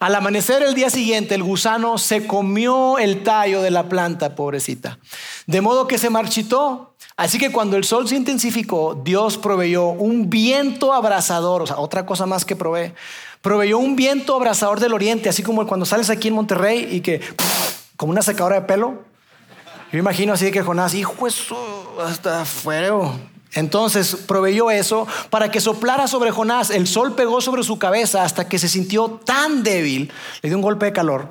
[0.00, 4.98] Al amanecer el día siguiente, el gusano se comió el tallo de la planta, pobrecita.
[5.46, 6.96] De modo que se marchitó.
[7.16, 12.04] Así que cuando el sol se intensificó, Dios proveyó un viento abrasador, o sea, otra
[12.04, 12.92] cosa más que provee,
[13.44, 17.20] proveyó un viento abrasador del oriente, así como cuando sales aquí en Monterrey y que,
[17.98, 19.04] como una secadora de pelo.
[19.92, 23.14] Yo imagino así de que Jonás, hijo, eso hasta fuego.
[23.52, 26.70] Entonces proveyó eso para que soplara sobre Jonás.
[26.70, 30.62] El sol pegó sobre su cabeza hasta que se sintió tan débil, le dio un
[30.62, 31.30] golpe de calor,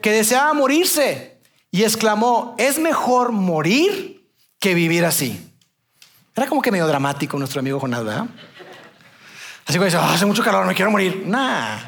[0.00, 1.40] que deseaba morirse
[1.72, 4.24] y exclamó, es mejor morir
[4.60, 5.52] que vivir así.
[6.36, 8.26] Era como que medio dramático nuestro amigo Jonás, ¿verdad?
[9.70, 11.22] Así que dice, ah, hace mucho calor, me quiero morir.
[11.24, 11.78] Nah.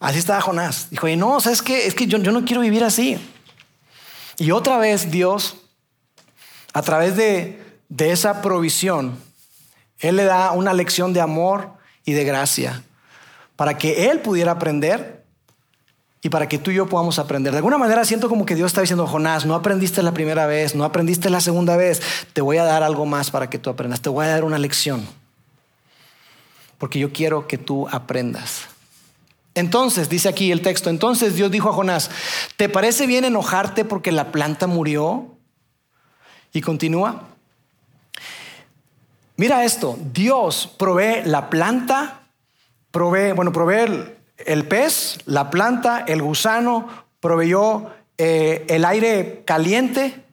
[0.00, 0.90] Así estaba Jonás.
[0.90, 1.86] Dijo, no, ¿sabes qué?
[1.86, 3.24] Es que yo, yo no quiero vivir así.
[4.36, 5.58] Y otra vez Dios,
[6.72, 9.16] a través de, de esa provisión,
[10.00, 11.70] Él le da una lección de amor
[12.04, 12.82] y de gracia
[13.54, 15.24] para que Él pudiera aprender
[16.20, 17.52] y para que tú y yo podamos aprender.
[17.52, 20.74] De alguna manera siento como que Dios está diciendo, Jonás, no aprendiste la primera vez,
[20.74, 22.02] no aprendiste la segunda vez,
[22.32, 24.58] te voy a dar algo más para que tú aprendas, te voy a dar una
[24.58, 25.06] lección
[26.78, 28.66] porque yo quiero que tú aprendas.
[29.54, 32.10] Entonces, dice aquí el texto, entonces Dios dijo a Jonás,
[32.56, 35.38] ¿te parece bien enojarte porque la planta murió?
[36.52, 37.22] Y continúa.
[39.36, 42.22] Mira esto, Dios provee la planta,
[42.90, 46.88] provee, bueno, provee el, pez, la planta, el gusano,
[47.20, 50.24] proveyó eh, el aire caliente,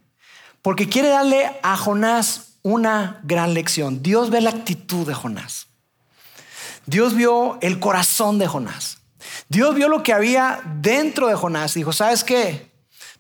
[0.62, 4.02] porque quiere darle a Jonás una gran lección.
[4.02, 5.68] Dios ve la actitud de Jonás.
[6.86, 9.00] Dios vio el corazón de Jonás.
[9.50, 11.74] Dios vio lo que había dentro de Jonás.
[11.74, 12.72] Dijo, ¿sabes qué?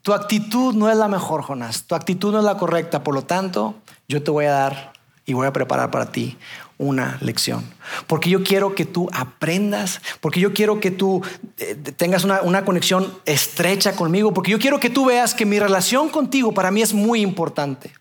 [0.01, 1.83] Tu actitud no es la mejor, Jonás.
[1.83, 3.03] Tu actitud no es la correcta.
[3.03, 3.75] Por lo tanto,
[4.07, 4.93] yo te voy a dar
[5.25, 6.37] y voy a preparar para ti
[6.77, 7.63] una lección.
[8.07, 11.21] Porque yo quiero que tú aprendas, porque yo quiero que tú
[11.57, 16.09] eh, tengas una, conexión estrecha conmigo, porque yo quiero que tú veas que mi relación
[16.09, 17.93] contigo para mí es muy importante.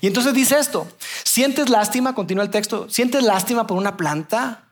[0.00, 0.86] Y entonces dice esto,
[1.24, 2.14] ¿sientes lástima?
[2.14, 4.69] Continúa el texto, ¿sientes lástima por una planta?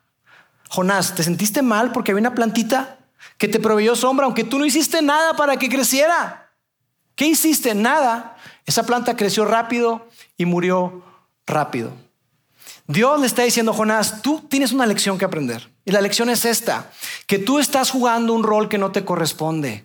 [0.68, 2.98] Jonás, ¿te sentiste mal porque había una plantita
[3.37, 6.52] que te proveyó sombra, aunque tú no hiciste nada para que creciera?
[7.14, 7.74] ¿Qué hiciste?
[7.74, 8.37] Nada.
[8.66, 11.02] Esa planta creció rápido y murió
[11.46, 11.92] rápido.
[12.87, 15.70] Dios le está diciendo, Jonás, tú tienes una lección que aprender.
[15.85, 16.90] Y la lección es esta,
[17.26, 19.85] que tú estás jugando un rol que no te corresponde.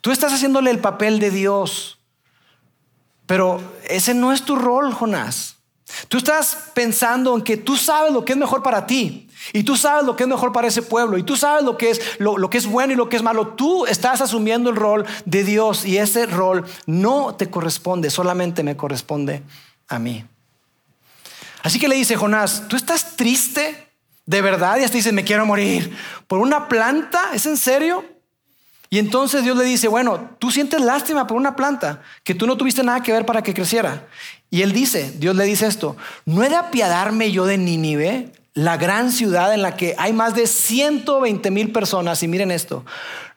[0.00, 2.00] Tú estás haciéndole el papel de Dios.
[3.26, 5.56] Pero ese no es tu rol, Jonás.
[6.08, 9.28] Tú estás pensando en que tú sabes lo que es mejor para ti.
[9.52, 11.18] Y tú sabes lo que es mejor para ese pueblo.
[11.18, 13.48] Y tú sabes lo que es, lo, que es bueno y lo que es malo.
[13.48, 15.84] Tú estás asumiendo el rol de Dios.
[15.84, 18.10] Y ese rol no te corresponde.
[18.10, 19.42] Solamente me corresponde
[19.88, 20.24] a mí.
[21.62, 23.88] Así que le dice Jonás, ¿tú estás triste
[24.26, 24.78] de verdad?
[24.78, 25.96] Y hasta dice, me quiero morir.
[26.26, 27.30] ¿Por una planta?
[27.34, 28.04] ¿Es en serio?
[28.92, 32.58] Y entonces Dios le dice, bueno, tú sientes lástima por una planta que tú no
[32.58, 34.06] tuviste nada que ver para que creciera.
[34.50, 38.76] Y él dice, Dios le dice esto, ¿no he de apiadarme yo de Nínive, la
[38.76, 42.22] gran ciudad en la que hay más de 120 mil personas?
[42.22, 42.84] Y miren esto,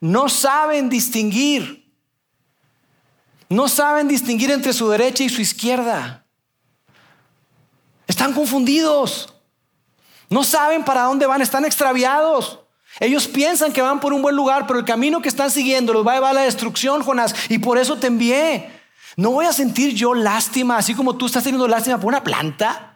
[0.02, 1.92] no saben distinguir,
[3.50, 6.26] no saben distinguir entre su derecha y su izquierda.
[8.08, 9.34] Están confundidos.
[10.30, 12.60] No saben para dónde van, están extraviados.
[13.00, 16.06] Ellos piensan que van por un buen lugar, pero el camino que están siguiendo los
[16.06, 17.36] va a llevar a la destrucción, Jonás.
[17.50, 18.70] Y por eso te envié.
[19.18, 22.95] No voy a sentir yo lástima, así como tú estás teniendo lástima por una planta.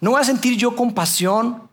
[0.00, 1.68] No voy a sentir yo compasión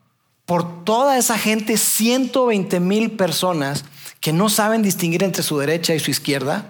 [0.46, 3.84] por toda esa gente, 120 mil personas
[4.20, 6.66] que no saben distinguir entre su derecha y su izquierda.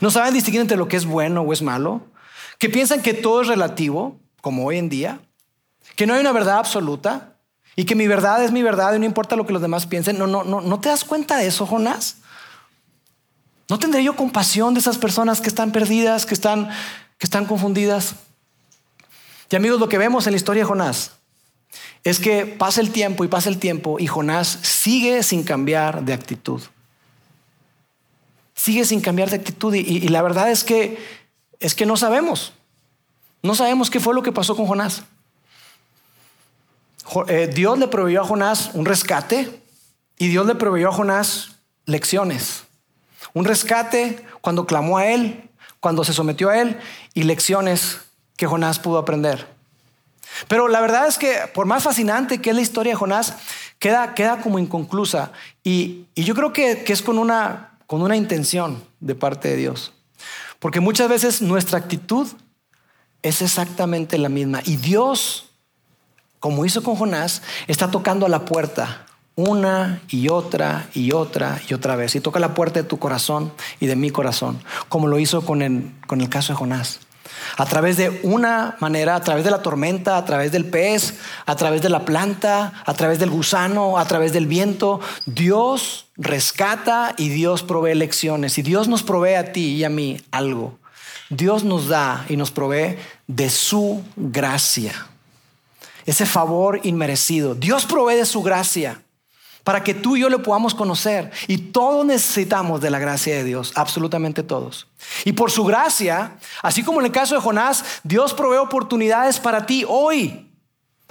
[0.00, 2.02] No saben distinguir entre lo que es bueno o es malo.
[2.58, 5.20] Que piensan que todo es relativo como hoy en día,
[5.96, 7.36] que no hay una verdad absoluta
[7.74, 10.18] y que mi verdad es mi verdad y no importa lo que los demás piensen.
[10.18, 12.16] No, no, no, ¿no te das cuenta de eso, Jonás?
[13.68, 16.68] ¿No tendré yo compasión de esas personas que están perdidas, que están,
[17.18, 18.16] que están confundidas?
[19.52, 21.12] Y amigos, lo que vemos en la historia de Jonás
[22.04, 26.14] es que pasa el tiempo y pasa el tiempo y Jonás sigue sin cambiar de
[26.14, 26.62] actitud.
[28.54, 30.98] Sigue sin cambiar de actitud y, la verdad es que
[31.60, 32.54] es que no sabemos.
[33.42, 35.02] No sabemos qué fue lo que pasó con Jonás.
[37.28, 39.60] Eh, Dios le proveyó a Jonás un rescate
[40.16, 42.64] y Dios le proveyó a Jonás lecciones.
[43.34, 46.80] Un rescate cuando clamó a él, cuando se sometió a él
[47.12, 48.00] y lecciones
[48.42, 49.46] que Jonás pudo aprender.
[50.48, 53.34] Pero la verdad es que por más fascinante que es la historia de Jonás,
[53.78, 55.30] queda, queda como inconclusa.
[55.62, 59.92] Y, yo creo que, que es con una, con una intención de parte de Dios.
[60.58, 62.26] Porque muchas veces nuestra actitud
[63.22, 64.60] es exactamente la misma.
[64.64, 65.50] Y Dios,
[66.40, 71.74] como hizo con Jonás, está tocando a la puerta una y otra y otra y
[71.74, 72.16] otra vez.
[72.16, 75.62] Y toca la puerta de tu corazón y de mi corazón, como lo hizo con
[75.62, 76.98] el, con el caso de Jonás.
[77.56, 81.14] A través de una manera, a través de la tormenta, a través del pez,
[81.46, 87.14] a través de la planta, a través del gusano, a través del viento, Dios rescata
[87.18, 88.56] y Dios provee lecciones.
[88.58, 90.78] Y Dios nos provee a ti y a mí algo.
[91.28, 95.06] Dios nos da y nos provee de su gracia.
[96.06, 97.54] Ese favor inmerecido.
[97.54, 99.01] Dios provee de su gracia
[99.64, 101.30] para que tú y yo le podamos conocer.
[101.46, 104.88] Y todos necesitamos de la gracia de Dios, absolutamente todos.
[105.24, 109.66] Y por su gracia, así como en el caso de Jonás, Dios provee oportunidades para
[109.66, 110.50] ti hoy,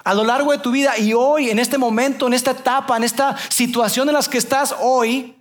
[0.04, 3.04] a lo largo de tu vida y hoy, en este momento, en esta etapa, en
[3.04, 5.36] esta situación en la que estás hoy,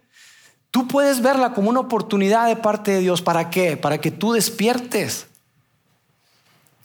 [0.70, 3.22] Tú puedes verla como una oportunidad de parte de Dios.
[3.22, 3.76] ¿Para qué?
[3.76, 5.26] Para que tú despiertes.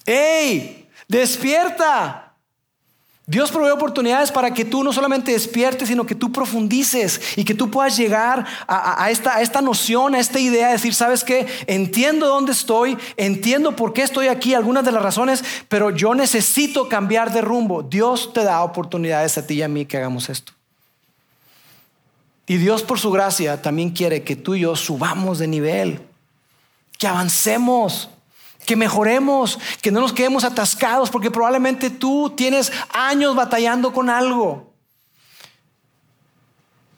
[0.05, 0.89] ¡Ey!
[1.07, 2.24] ¡Despierta!
[3.27, 7.55] Dios provee oportunidades para que tú no solamente despiertes, sino que tú profundices y que
[7.55, 11.47] tú puedas llegar a, esta, noción, a esta idea de decir, ¿sabes qué?
[11.65, 16.87] Entiendo dónde estoy, entiendo por qué estoy aquí, algunas de las razones, pero yo necesito
[16.87, 17.81] cambiar de rumbo.
[17.81, 20.53] Dios te da oportunidades a ti y a mí que hagamos esto.
[22.45, 25.99] Y Dios por su gracia también quiere que tú y yo subamos de nivel,
[26.99, 28.09] que avancemos,
[28.65, 34.73] que mejoremos, que no nos quedemos atascados, porque probablemente tú tienes años batallando con algo.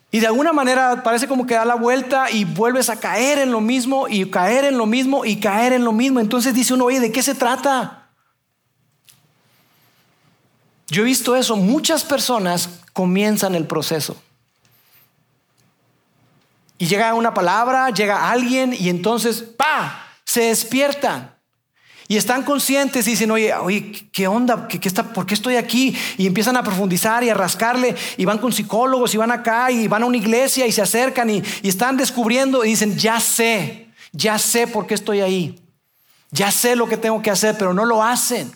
[0.09, 3.51] Y de alguna manera parece como que da la vuelta y vuelves a caer en
[3.51, 6.19] lo mismo y caer en lo mismo y caer en lo mismo.
[6.19, 8.07] Entonces dice uno, oye, ¿de qué se trata?
[10.87, 11.57] Yo he visto eso.
[11.57, 14.15] Muchas personas comienzan el proceso.
[16.77, 20.03] Y llega una palabra, llega alguien y entonces, ¡pa!
[20.23, 21.36] Se despiertan.
[22.07, 24.67] Y están conscientes y dicen, oye, oye, ¿qué onda?
[24.67, 25.95] ¿Qué, está, ¿Por qué estoy aquí?
[26.17, 29.89] Y empiezan a profundizar y a rascarle y van con psicólogos y van acá y
[29.89, 33.89] van a una iglesia y se acercan y, y están descubriendo y dicen, ya sé,
[34.13, 35.59] ya sé por qué estoy ahí.
[36.31, 38.51] Ya sé lo que tengo que hacer, pero no lo hacen.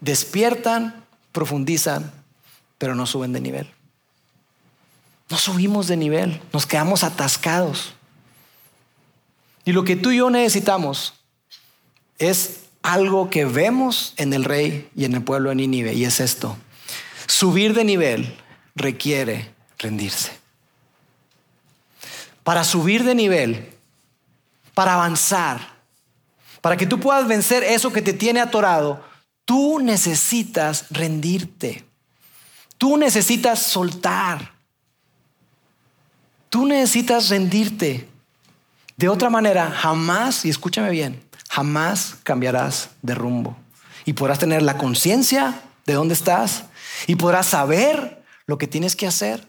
[0.00, 2.12] Despiertan, profundizan,
[2.76, 3.70] pero no suben de nivel.
[5.28, 7.94] No subimos de nivel, nos quedamos atascados.
[9.68, 11.12] Y lo que tú y yo necesitamos
[12.18, 16.20] es algo que vemos en el rey y en el pueblo de Nínive, y es
[16.20, 16.56] esto.
[17.26, 18.34] Subir de nivel
[18.74, 20.32] requiere rendirse.
[22.44, 23.68] Para subir de nivel,
[24.72, 25.60] para avanzar,
[26.62, 29.04] para que tú puedas vencer eso que te tiene atorado,
[29.44, 31.84] tú necesitas rendirte.
[32.78, 34.54] Tú necesitas soltar.
[36.48, 38.08] Tú necesitas rendirte.
[38.98, 43.56] De otra manera, jamás, y escúchame bien, jamás cambiarás de rumbo.
[44.04, 46.64] Y podrás tener la conciencia de dónde estás
[47.06, 49.46] y podrás saber lo que tienes que hacer.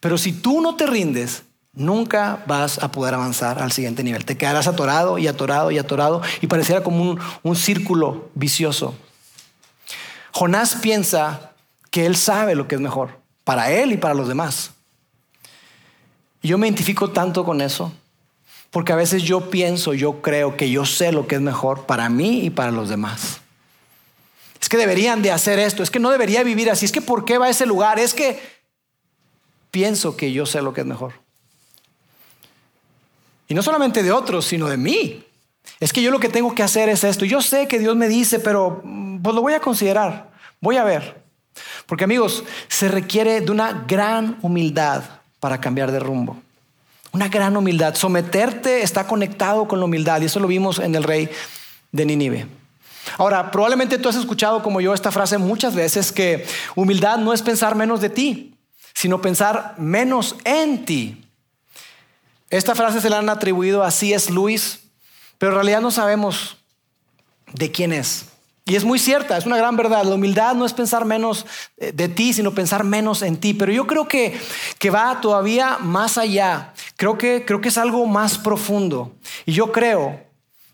[0.00, 1.42] Pero si tú no te rindes,
[1.74, 4.24] nunca vas a poder avanzar al siguiente nivel.
[4.24, 8.94] Te quedarás atorado y atorado y atorado y pareciera como un, un círculo vicioso.
[10.32, 11.52] Jonás piensa
[11.90, 14.70] que él sabe lo que es mejor para él y para los demás.
[16.40, 17.92] Y yo me identifico tanto con eso.
[18.76, 22.10] Porque a veces yo pienso, yo creo que yo sé lo que es mejor para
[22.10, 23.40] mí y para los demás.
[24.60, 27.24] Es que deberían de hacer esto, es que no debería vivir así, es que ¿por
[27.24, 27.98] qué va a ese lugar?
[27.98, 28.38] Es que
[29.70, 31.14] pienso que yo sé lo que es mejor.
[33.48, 35.24] Y no solamente de otros, sino de mí.
[35.80, 37.24] Es que yo lo que tengo que hacer es esto.
[37.24, 40.84] Yo sé que Dios me dice, pero mm, pues lo voy a considerar, voy a
[40.84, 41.22] ver.
[41.86, 45.02] Porque amigos, se requiere de una gran humildad
[45.40, 46.42] para cambiar de rumbo.
[47.16, 47.94] Una gran humildad.
[47.94, 51.30] Someterte está conectado con la humildad y eso lo vimos en el rey
[51.90, 52.46] de Nínive.
[53.16, 56.44] Ahora, probablemente tú has escuchado como yo esta frase muchas veces que
[56.74, 58.58] humildad no es pensar menos de ti,
[58.92, 61.24] sino pensar menos en ti.
[62.50, 64.30] Esta frase se la han atribuido a C.S.
[64.30, 64.80] Lewis,
[65.38, 66.58] pero en realidad no sabemos
[67.54, 68.26] de quién es.
[68.68, 70.02] Y es muy cierta, es una gran verdad.
[70.02, 71.46] La humildad no es pensar menos
[71.76, 73.54] eh, de ti, sino pensar menos en ti.
[73.54, 74.36] Pero yo creo que,
[74.80, 76.74] que va todavía más allá.
[76.96, 79.14] Creo que, creo que es algo más profundo.
[79.44, 80.20] Y yo creo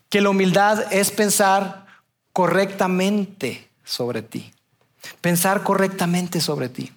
[0.09, 1.85] que la humildad es pensar
[2.31, 4.51] correctamente sobre ti.
[5.21, 6.91] Pensar correctamente sobre ti.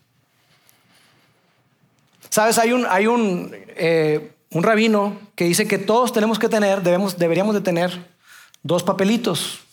[2.30, 6.80] Sabes, hay un, hay un, eh, un rabino que dice que todos tenemos que tener,
[6.82, 8.16] debemos, deberíamos de tener
[8.62, 9.65] dos papelitos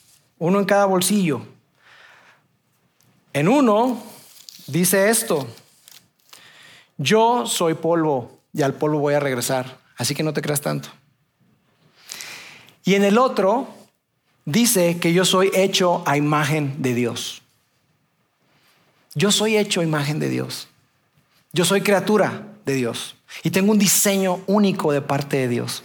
[0.43, 1.41] uno en cada bolsillo.
[3.31, 4.03] En uno
[4.67, 5.47] dice esto,
[6.97, 10.89] yo soy polvo y al polvo voy a regresar, así que no te creas tanto.
[12.83, 13.69] Y en el otro
[14.43, 17.41] dice que yo soy hecho a imagen de Dios.
[19.15, 20.67] Yo soy hecho a imagen de Dios.
[21.53, 25.83] Yo soy criatura de Dios y tengo un diseño único de parte de Dios.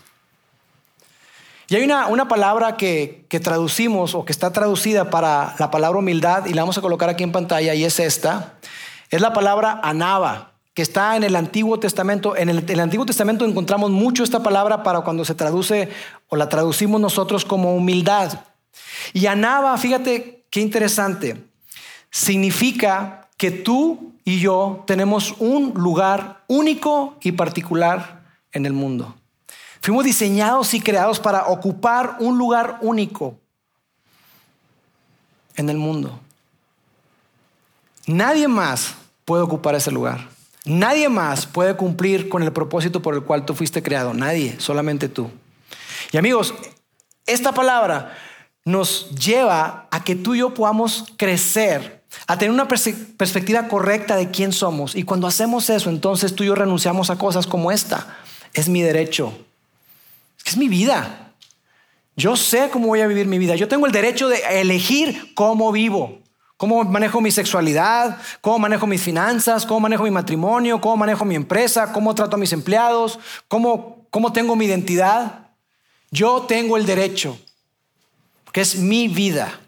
[1.71, 6.55] Y hay una, palabra que, traducimos o que está traducida para la palabra humildad y
[6.55, 8.55] la vamos a colocar aquí en pantalla y es esta.
[9.11, 12.37] Es la palabra anaba, que está en el Antiguo Testamento.
[12.37, 15.91] En el, en el, Antiguo Testamento encontramos mucho esta palabra para cuando se traduce
[16.29, 18.41] o la traducimos nosotros como humildad.
[19.13, 21.45] Y anaba, fíjate qué interesante,
[22.11, 29.18] significa que tú y yo tenemos un lugar único y particular en el mundo.
[29.89, 33.39] Fuimos diseñados y creados para ocupar un lugar único
[35.57, 36.21] en el mundo.
[38.07, 40.29] Nadie más puede ocupar ese lugar.
[40.67, 44.13] Nadie más puede cumplir con el propósito por el cual tú fuiste creado.
[44.13, 45.31] Nadie, solamente tú.
[46.13, 46.53] Y amigos,
[47.25, 48.15] esta palabra
[48.67, 54.31] nos lleva a que tú y yo podamos crecer, a tener una perspectiva correcta de
[54.31, 54.95] quién somos.
[54.95, 58.19] Y cuando hacemos eso, entonces tú y yo renunciamos a cosas como esta.
[58.53, 59.33] Es mi derecho,
[60.51, 61.33] es mi vida.
[62.17, 63.55] Yo sé cómo voy a vivir mi vida.
[63.55, 66.19] Yo tengo el derecho de elegir cómo vivo.
[66.57, 71.37] Cómo manejo mi sexualidad, cómo manejo mis finanzas, cómo manejo mi matrimonio, cómo manejo mi
[71.37, 75.51] empresa, cómo trato a mis empleados, cómo, cómo tengo mi identidad.
[76.11, 77.39] Yo tengo el derecho,
[78.53, 79.61] que es mi vida.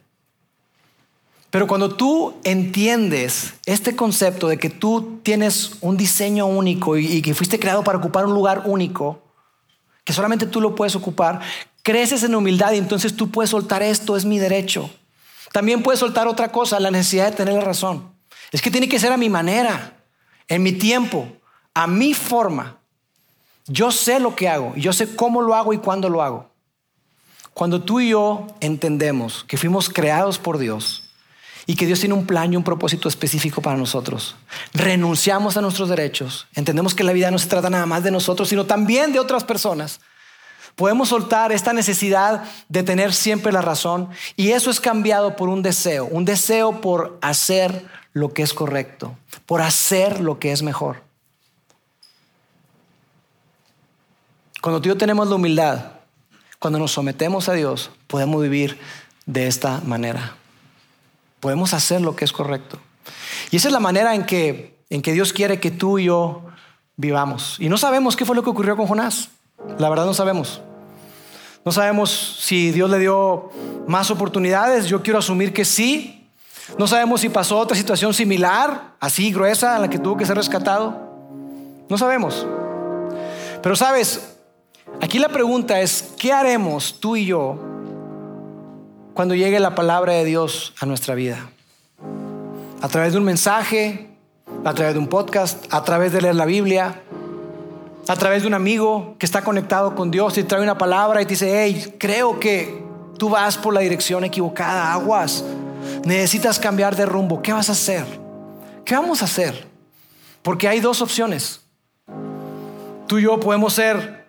[1.51, 7.35] Pero cuando tú entiendes este concepto de que tú tienes un diseño único y, que
[7.35, 9.20] fuiste creado para ocupar un lugar único,
[10.11, 11.39] que solamente tú lo puedes ocupar,
[11.85, 14.91] creces en humildad y entonces tú puedes soltar esto, es mi derecho.
[15.53, 18.13] También puedes soltar otra cosa, la necesidad de tener la razón.
[18.51, 19.97] Es que tiene que ser a mi manera,
[20.49, 21.29] en mi tiempo,
[21.75, 22.79] a mi forma.
[23.69, 26.51] Yo sé lo que hago, yo sé cómo lo hago y cuándo lo hago.
[27.55, 30.99] Cuando tú y yo entendemos que fuimos creados por Dios
[31.71, 34.35] y que Dios tiene un plan y un propósito específico para nosotros,
[34.75, 38.49] renunciamos a nuestros derechos, entendemos que la vida no se trata nada más de nosotros,
[38.49, 40.01] sino también de otras personas.
[40.75, 45.62] Podemos soltar esta necesidad de tener siempre la razón y eso es cambiado por un
[45.62, 49.16] deseo, un deseo por hacer lo que es correcto,
[49.47, 51.05] por hacer lo que es mejor.
[54.61, 55.85] Cuando tú y yo tenemos la humildad,
[56.59, 58.77] cuando nos sometemos a Dios, podemos vivir
[59.25, 60.35] de esta manera.
[61.41, 62.78] Podemos hacer lo que es correcto.
[63.51, 66.43] Y esa es la manera en que, en que Dios quiere que tú y yo
[66.97, 67.57] vivamos.
[67.59, 69.30] Y no sabemos qué fue lo que ocurrió con Jonás.
[69.78, 70.61] La verdad no sabemos.
[71.64, 73.51] No sabemos si Dios le dio
[73.86, 74.86] más oportunidades.
[74.86, 76.28] Yo quiero asumir que sí.
[76.78, 80.36] No sabemos si pasó otra situación similar, así gruesa, en la que tuvo que ser
[80.36, 81.11] rescatado.
[81.88, 82.47] No sabemos.
[83.62, 84.30] Pero sabes,
[85.01, 87.59] Aquí la pregunta es, ¿qué haremos tú y yo
[89.21, 91.51] cuando llegue la palabra de Dios a nuestra vida?
[92.81, 94.09] A través de un mensaje,
[94.64, 97.03] a través de un podcast, a través de leer la Biblia,
[98.09, 101.27] a través de un amigo que está conectado con Dios y trae una palabra y
[101.27, 102.83] te dice, hey, creo que
[103.18, 105.45] tú vas por la dirección equivocada, aguas,
[106.03, 108.07] necesitas cambiar de rumbo, ¿qué vas a hacer?
[108.87, 109.66] ¿Qué vamos a hacer?
[110.41, 111.61] Porque hay dos opciones.
[113.07, 114.25] Tú y yo podemos ser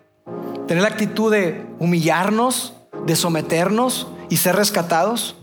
[0.68, 2.74] tener la actitud de humillarnos,
[3.06, 5.36] de someternos y ser rescatados.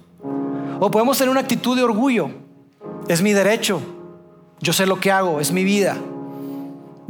[0.79, 2.31] O podemos tener una actitud de orgullo.
[3.07, 3.79] Es mi derecho.
[4.61, 5.95] Yo sé lo que hago, es mi vida.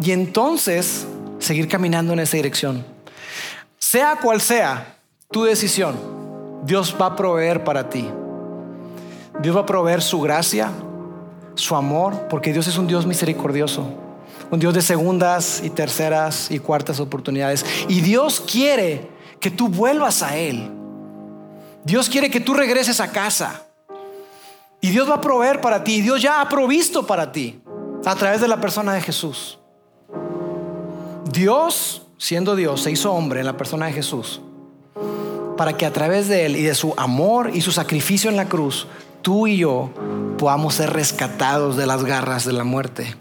[0.03, 1.07] Y entonces
[1.37, 2.85] seguir caminando en esa dirección.
[3.77, 4.97] Sea cual sea
[5.31, 5.95] tu decisión,
[6.65, 8.09] Dios va a proveer para ti.
[9.41, 10.69] Dios va a proveer su gracia,
[11.55, 13.87] su amor, porque Dios es un Dios misericordioso
[14.51, 17.63] un Dios de segundas y terceras y cuartas oportunidades.
[17.87, 19.07] Y Dios quiere
[19.39, 20.78] que tú vuelvas a Él.
[21.83, 23.63] Dios quiere que tú regreses a casa.
[24.81, 26.01] Y Dios va a proveer para ti.
[26.01, 27.61] Dios ya ha provisto para ti
[28.05, 29.59] a través de la persona de Jesús.
[31.31, 34.41] Dios, siendo Dios, se hizo hombre en la persona de Jesús
[35.59, 38.47] para que a través de Él y de su amor y su sacrificio en la
[38.47, 38.87] cruz,
[39.21, 39.89] tú y yo
[40.37, 43.17] podamos ser rescatados de las garras de la muerte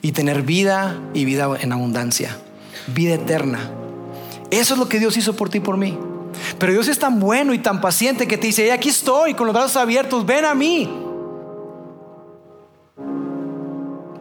[0.00, 2.36] y tener vida y vida en abundancia,
[2.86, 3.72] vida eterna.
[4.52, 5.98] Eso es lo que Dios hizo por ti y por mí.
[6.58, 9.54] Pero Dios es tan bueno y tan paciente que te dice, aquí estoy con los
[9.54, 10.90] brazos abiertos, ven a mí.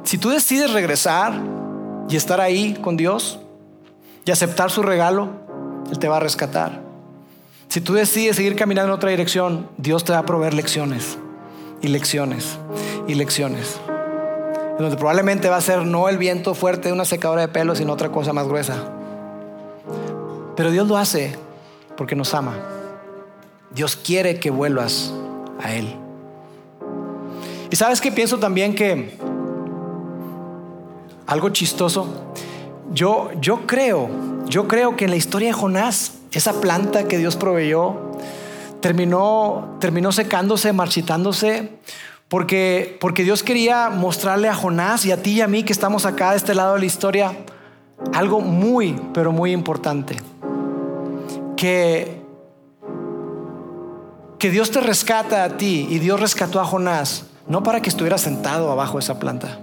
[0.03, 1.39] Si tú decides regresar
[2.10, 3.39] y estar ahí con Dios
[4.26, 5.30] y aceptar su regalo,
[5.91, 6.82] Él te va a rescatar.
[7.68, 11.18] Si tú decides seguir caminando en otra dirección, Dios te va a proveer lecciones
[11.82, 12.57] y lecciones
[13.07, 13.80] y lecciones
[14.84, 17.93] donde probablemente va a ser no el viento fuerte de una secadora de pelo, sino
[17.93, 18.76] otra cosa más gruesa.
[20.55, 21.36] Pero Dios lo hace
[22.00, 22.56] porque nos ama.
[23.72, 25.14] Dios quiere que vuelvas
[25.62, 25.93] a Él.
[27.70, 29.18] Y sabes que pienso también que
[31.28, 32.08] algo chistoso,
[32.93, 34.10] yo, yo creo,
[34.47, 37.97] yo creo que en la historia de Jonás, esa planta que Dios proveyó,
[38.80, 41.80] terminó, terminó secándose, marchitándose,
[42.30, 46.06] porque, porque Dios quería mostrarle a Jonás y a ti y a mí que estamos
[46.06, 47.34] acá de este lado de la historia
[48.14, 50.16] algo muy, pero muy importante.
[51.60, 52.22] Que,
[54.39, 58.18] que Dios te rescata a ti y Dios rescató a Jonás, no para que estuviera
[58.18, 59.60] sentado abajo de esa planta.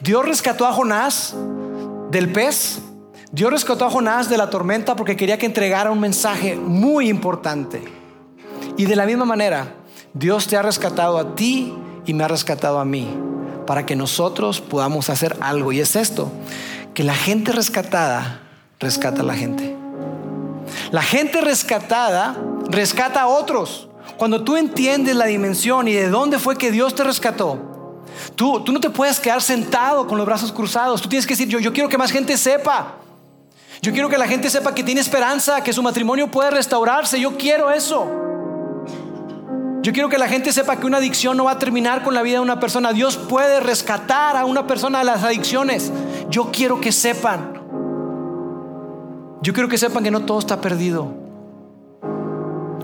[0.00, 1.34] Dios rescató a Jonás
[2.12, 2.78] del pez.
[3.32, 7.82] Dios rescató a Jonás de la tormenta porque quería que entregara un mensaje muy importante.
[8.76, 9.74] Y de la misma manera,
[10.14, 11.74] Dios te ha rescatado a ti
[12.06, 13.08] y me ha rescatado a mí
[13.66, 15.72] para que nosotros podamos hacer algo.
[15.72, 16.30] Y es esto,
[16.94, 18.42] que la gente rescatada
[18.78, 19.77] rescata a la gente.
[20.90, 22.36] La gente rescatada
[22.68, 23.88] rescata a otros.
[24.16, 28.02] Cuando tú entiendes la dimensión y de dónde fue que Dios te rescató,
[28.34, 31.00] tú, tú no te puedes quedar sentado con los brazos cruzados.
[31.00, 32.96] Tú tienes que decir, yo, yo quiero que más gente sepa.
[33.80, 37.20] Yo quiero que la gente sepa que tiene esperanza, que su matrimonio puede restaurarse.
[37.20, 38.06] Yo quiero eso.
[39.82, 42.22] Yo quiero que la gente sepa que una adicción no va a terminar con la
[42.22, 42.92] vida de una persona.
[42.92, 45.92] Dios puede rescatar a una persona de las adicciones.
[46.28, 47.57] Yo quiero que sepan.
[49.42, 51.12] Yo quiero que sepan que no todo está perdido.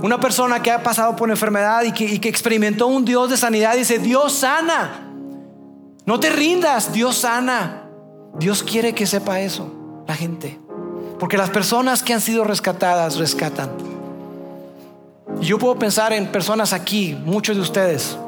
[0.03, 3.99] Una persona que ha pasado por enfermedad y que, experimentó un Dios de sanidad dice,
[3.99, 5.11] Dios sana.
[6.05, 7.89] No te rindas, Dios sana.
[8.39, 9.73] Dios quiere que sepa eso,
[10.07, 10.61] la gente.
[11.19, 13.71] Porque las personas que han sido rescatadas rescatan.
[15.41, 18.19] Yo puedo pensar en personas aquí, muchos de ustedes,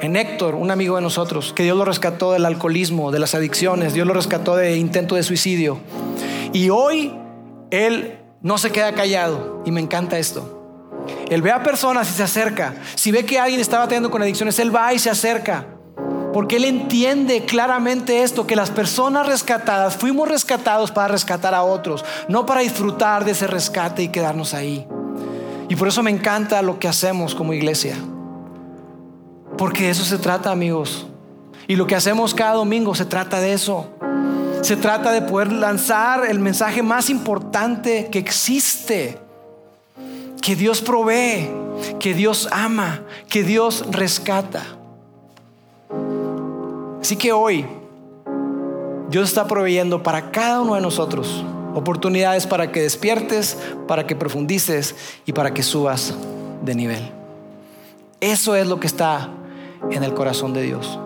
[0.00, 3.94] en Héctor, un amigo de nosotros, que Dios lo rescató del alcoholismo, de las adicciones,
[3.94, 5.78] Dios lo rescató de intento de suicidio.
[6.52, 7.12] Y hoy
[7.70, 9.62] él no se queda callado.
[9.64, 10.54] Y me encanta esto.
[11.30, 12.74] Él ve a personas y se acerca.
[12.94, 15.66] Si ve que alguien está batallando con adicciones, Él va y se acerca.
[16.32, 22.04] Porque Él entiende claramente esto, que las personas rescatadas fuimos rescatados para rescatar a otros,
[22.28, 24.86] no para disfrutar de ese rescate y quedarnos ahí.
[25.68, 27.96] Y por eso me encanta lo que hacemos como iglesia.
[29.56, 31.06] Porque de eso se trata, amigos.
[31.66, 33.97] Y lo que hacemos cada domingo se trata de eso.
[34.62, 39.18] Se trata de poder lanzar el mensaje más importante que existe.
[40.42, 41.50] Que Dios provee,
[41.98, 44.62] que Dios ama, que Dios rescata.
[47.00, 47.66] Así que hoy
[49.10, 51.44] Dios está proveyendo para cada uno de nosotros
[51.74, 53.56] oportunidades para que despiertes,
[53.86, 54.94] para que profundices
[55.24, 56.14] y para que subas
[56.62, 57.10] de nivel.
[58.20, 59.28] Eso es lo que está
[59.90, 60.98] en el corazón de Dios.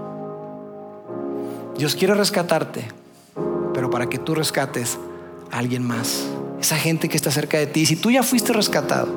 [1.77, 2.89] Dios quiere rescatarte,
[3.75, 4.99] pero para que tú rescates
[5.51, 6.25] a alguien más,
[6.61, 7.87] esa gente que está cerca de ti.
[7.87, 9.09] Si tú ya fuiste rescatado,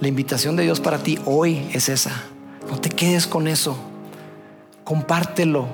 [0.00, 2.24] la invitación de Dios para ti hoy es esa.
[2.70, 3.76] No te quedes con eso.
[4.84, 5.68] Compártelo.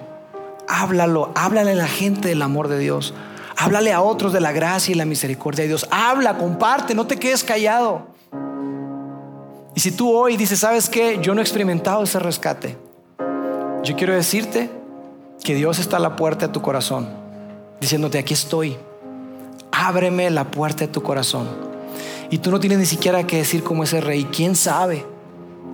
[0.69, 1.31] Háblalo.
[1.35, 3.15] Háblale a la gente del amor de Dios.
[3.57, 5.87] Háblale a otros de la gracia y la misericordia de Dios.
[5.91, 8.09] Habla, comparte, no te quedes callado.
[9.75, 11.19] Y si tú hoy dices, ¿sabes qué?
[11.23, 12.77] Yo no he experimentado ese rescate.
[13.83, 14.71] Yo quiero decirte
[15.45, 17.09] que Dios está a la puerta de tu corazón,
[17.87, 18.77] diciéndote, aquí estoy.
[19.71, 21.47] Ábreme la puerta de tu corazón.
[22.31, 24.25] Y tú no tienes ni siquiera que decir como ese rey.
[24.25, 25.07] ¿Quién sabe?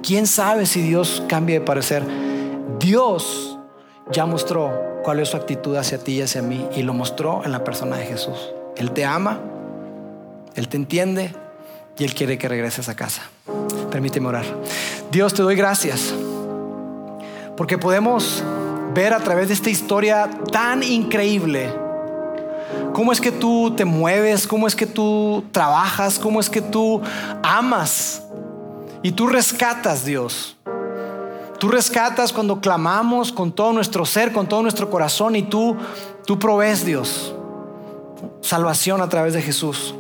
[0.03, 2.03] ¿Quién sabe si Dios cambia de parecer?
[2.79, 3.59] Dios
[4.11, 7.53] ya mostró cuál es su actitud hacia ti y hacia mí y lo mostró en
[7.53, 8.53] la persona de Jesús.
[8.77, 9.41] Él te ama,
[10.55, 11.35] Él te entiende
[11.97, 13.23] y Él quiere que regreses a casa.
[13.91, 14.45] Permíteme orar.
[15.11, 16.13] Dios, te doy gracias
[17.57, 18.45] porque podemos
[18.93, 21.82] ver a través de esta historia tan increíble
[22.93, 27.01] cómo es que tú te mueves, cómo es que tú trabajas, cómo es que tú
[27.43, 28.23] amas
[29.03, 30.57] y tú rescatas, Dios.
[31.59, 35.77] Tú rescatas cuando clamamos con todo nuestro ser, con todo nuestro corazón y tú,
[36.27, 37.35] tú provees, Dios,
[38.41, 39.95] salvación a través de Jesús.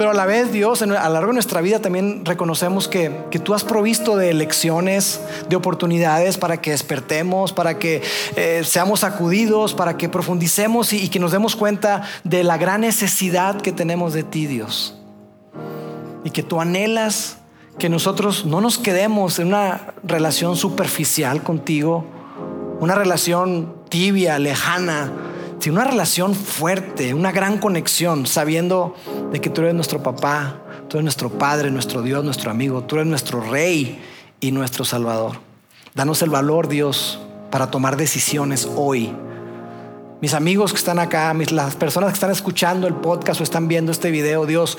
[0.00, 3.10] Pero a la vez, Dios, a lo largo de nuestra vida también reconocemos que,
[3.44, 5.20] tú has provisto de lecciones,
[5.50, 8.00] de oportunidades para que despertemos, para que
[8.34, 12.80] eh, seamos sacudidos, para que profundicemos y, y que nos demos cuenta de la gran
[12.80, 14.98] necesidad que tenemos de ti, Dios.
[16.24, 17.36] Y que tú anhelas
[17.78, 22.06] que nosotros no nos quedemos en una relación superficial contigo,
[22.80, 25.12] una relación tibia, lejana,
[25.68, 28.94] una relación fuerte, una gran conexión, sabiendo
[29.30, 32.96] de que tú eres nuestro papá, tú eres nuestro padre, nuestro Dios, nuestro amigo, tú
[32.96, 34.00] eres nuestro rey
[34.40, 35.36] y nuestro salvador.
[35.94, 39.12] Danos el valor, Dios, para tomar decisiones hoy.
[40.22, 43.92] Mis amigos que están acá, las personas que están escuchando el podcast o están viendo
[43.92, 44.78] este video, Dios,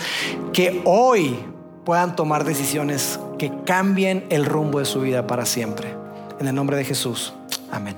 [0.53, 1.37] que hoy
[1.85, 5.95] puedan tomar decisiones que cambien el rumbo de su vida para siempre.
[6.39, 7.33] En el nombre de Jesús.
[7.71, 7.97] Amén.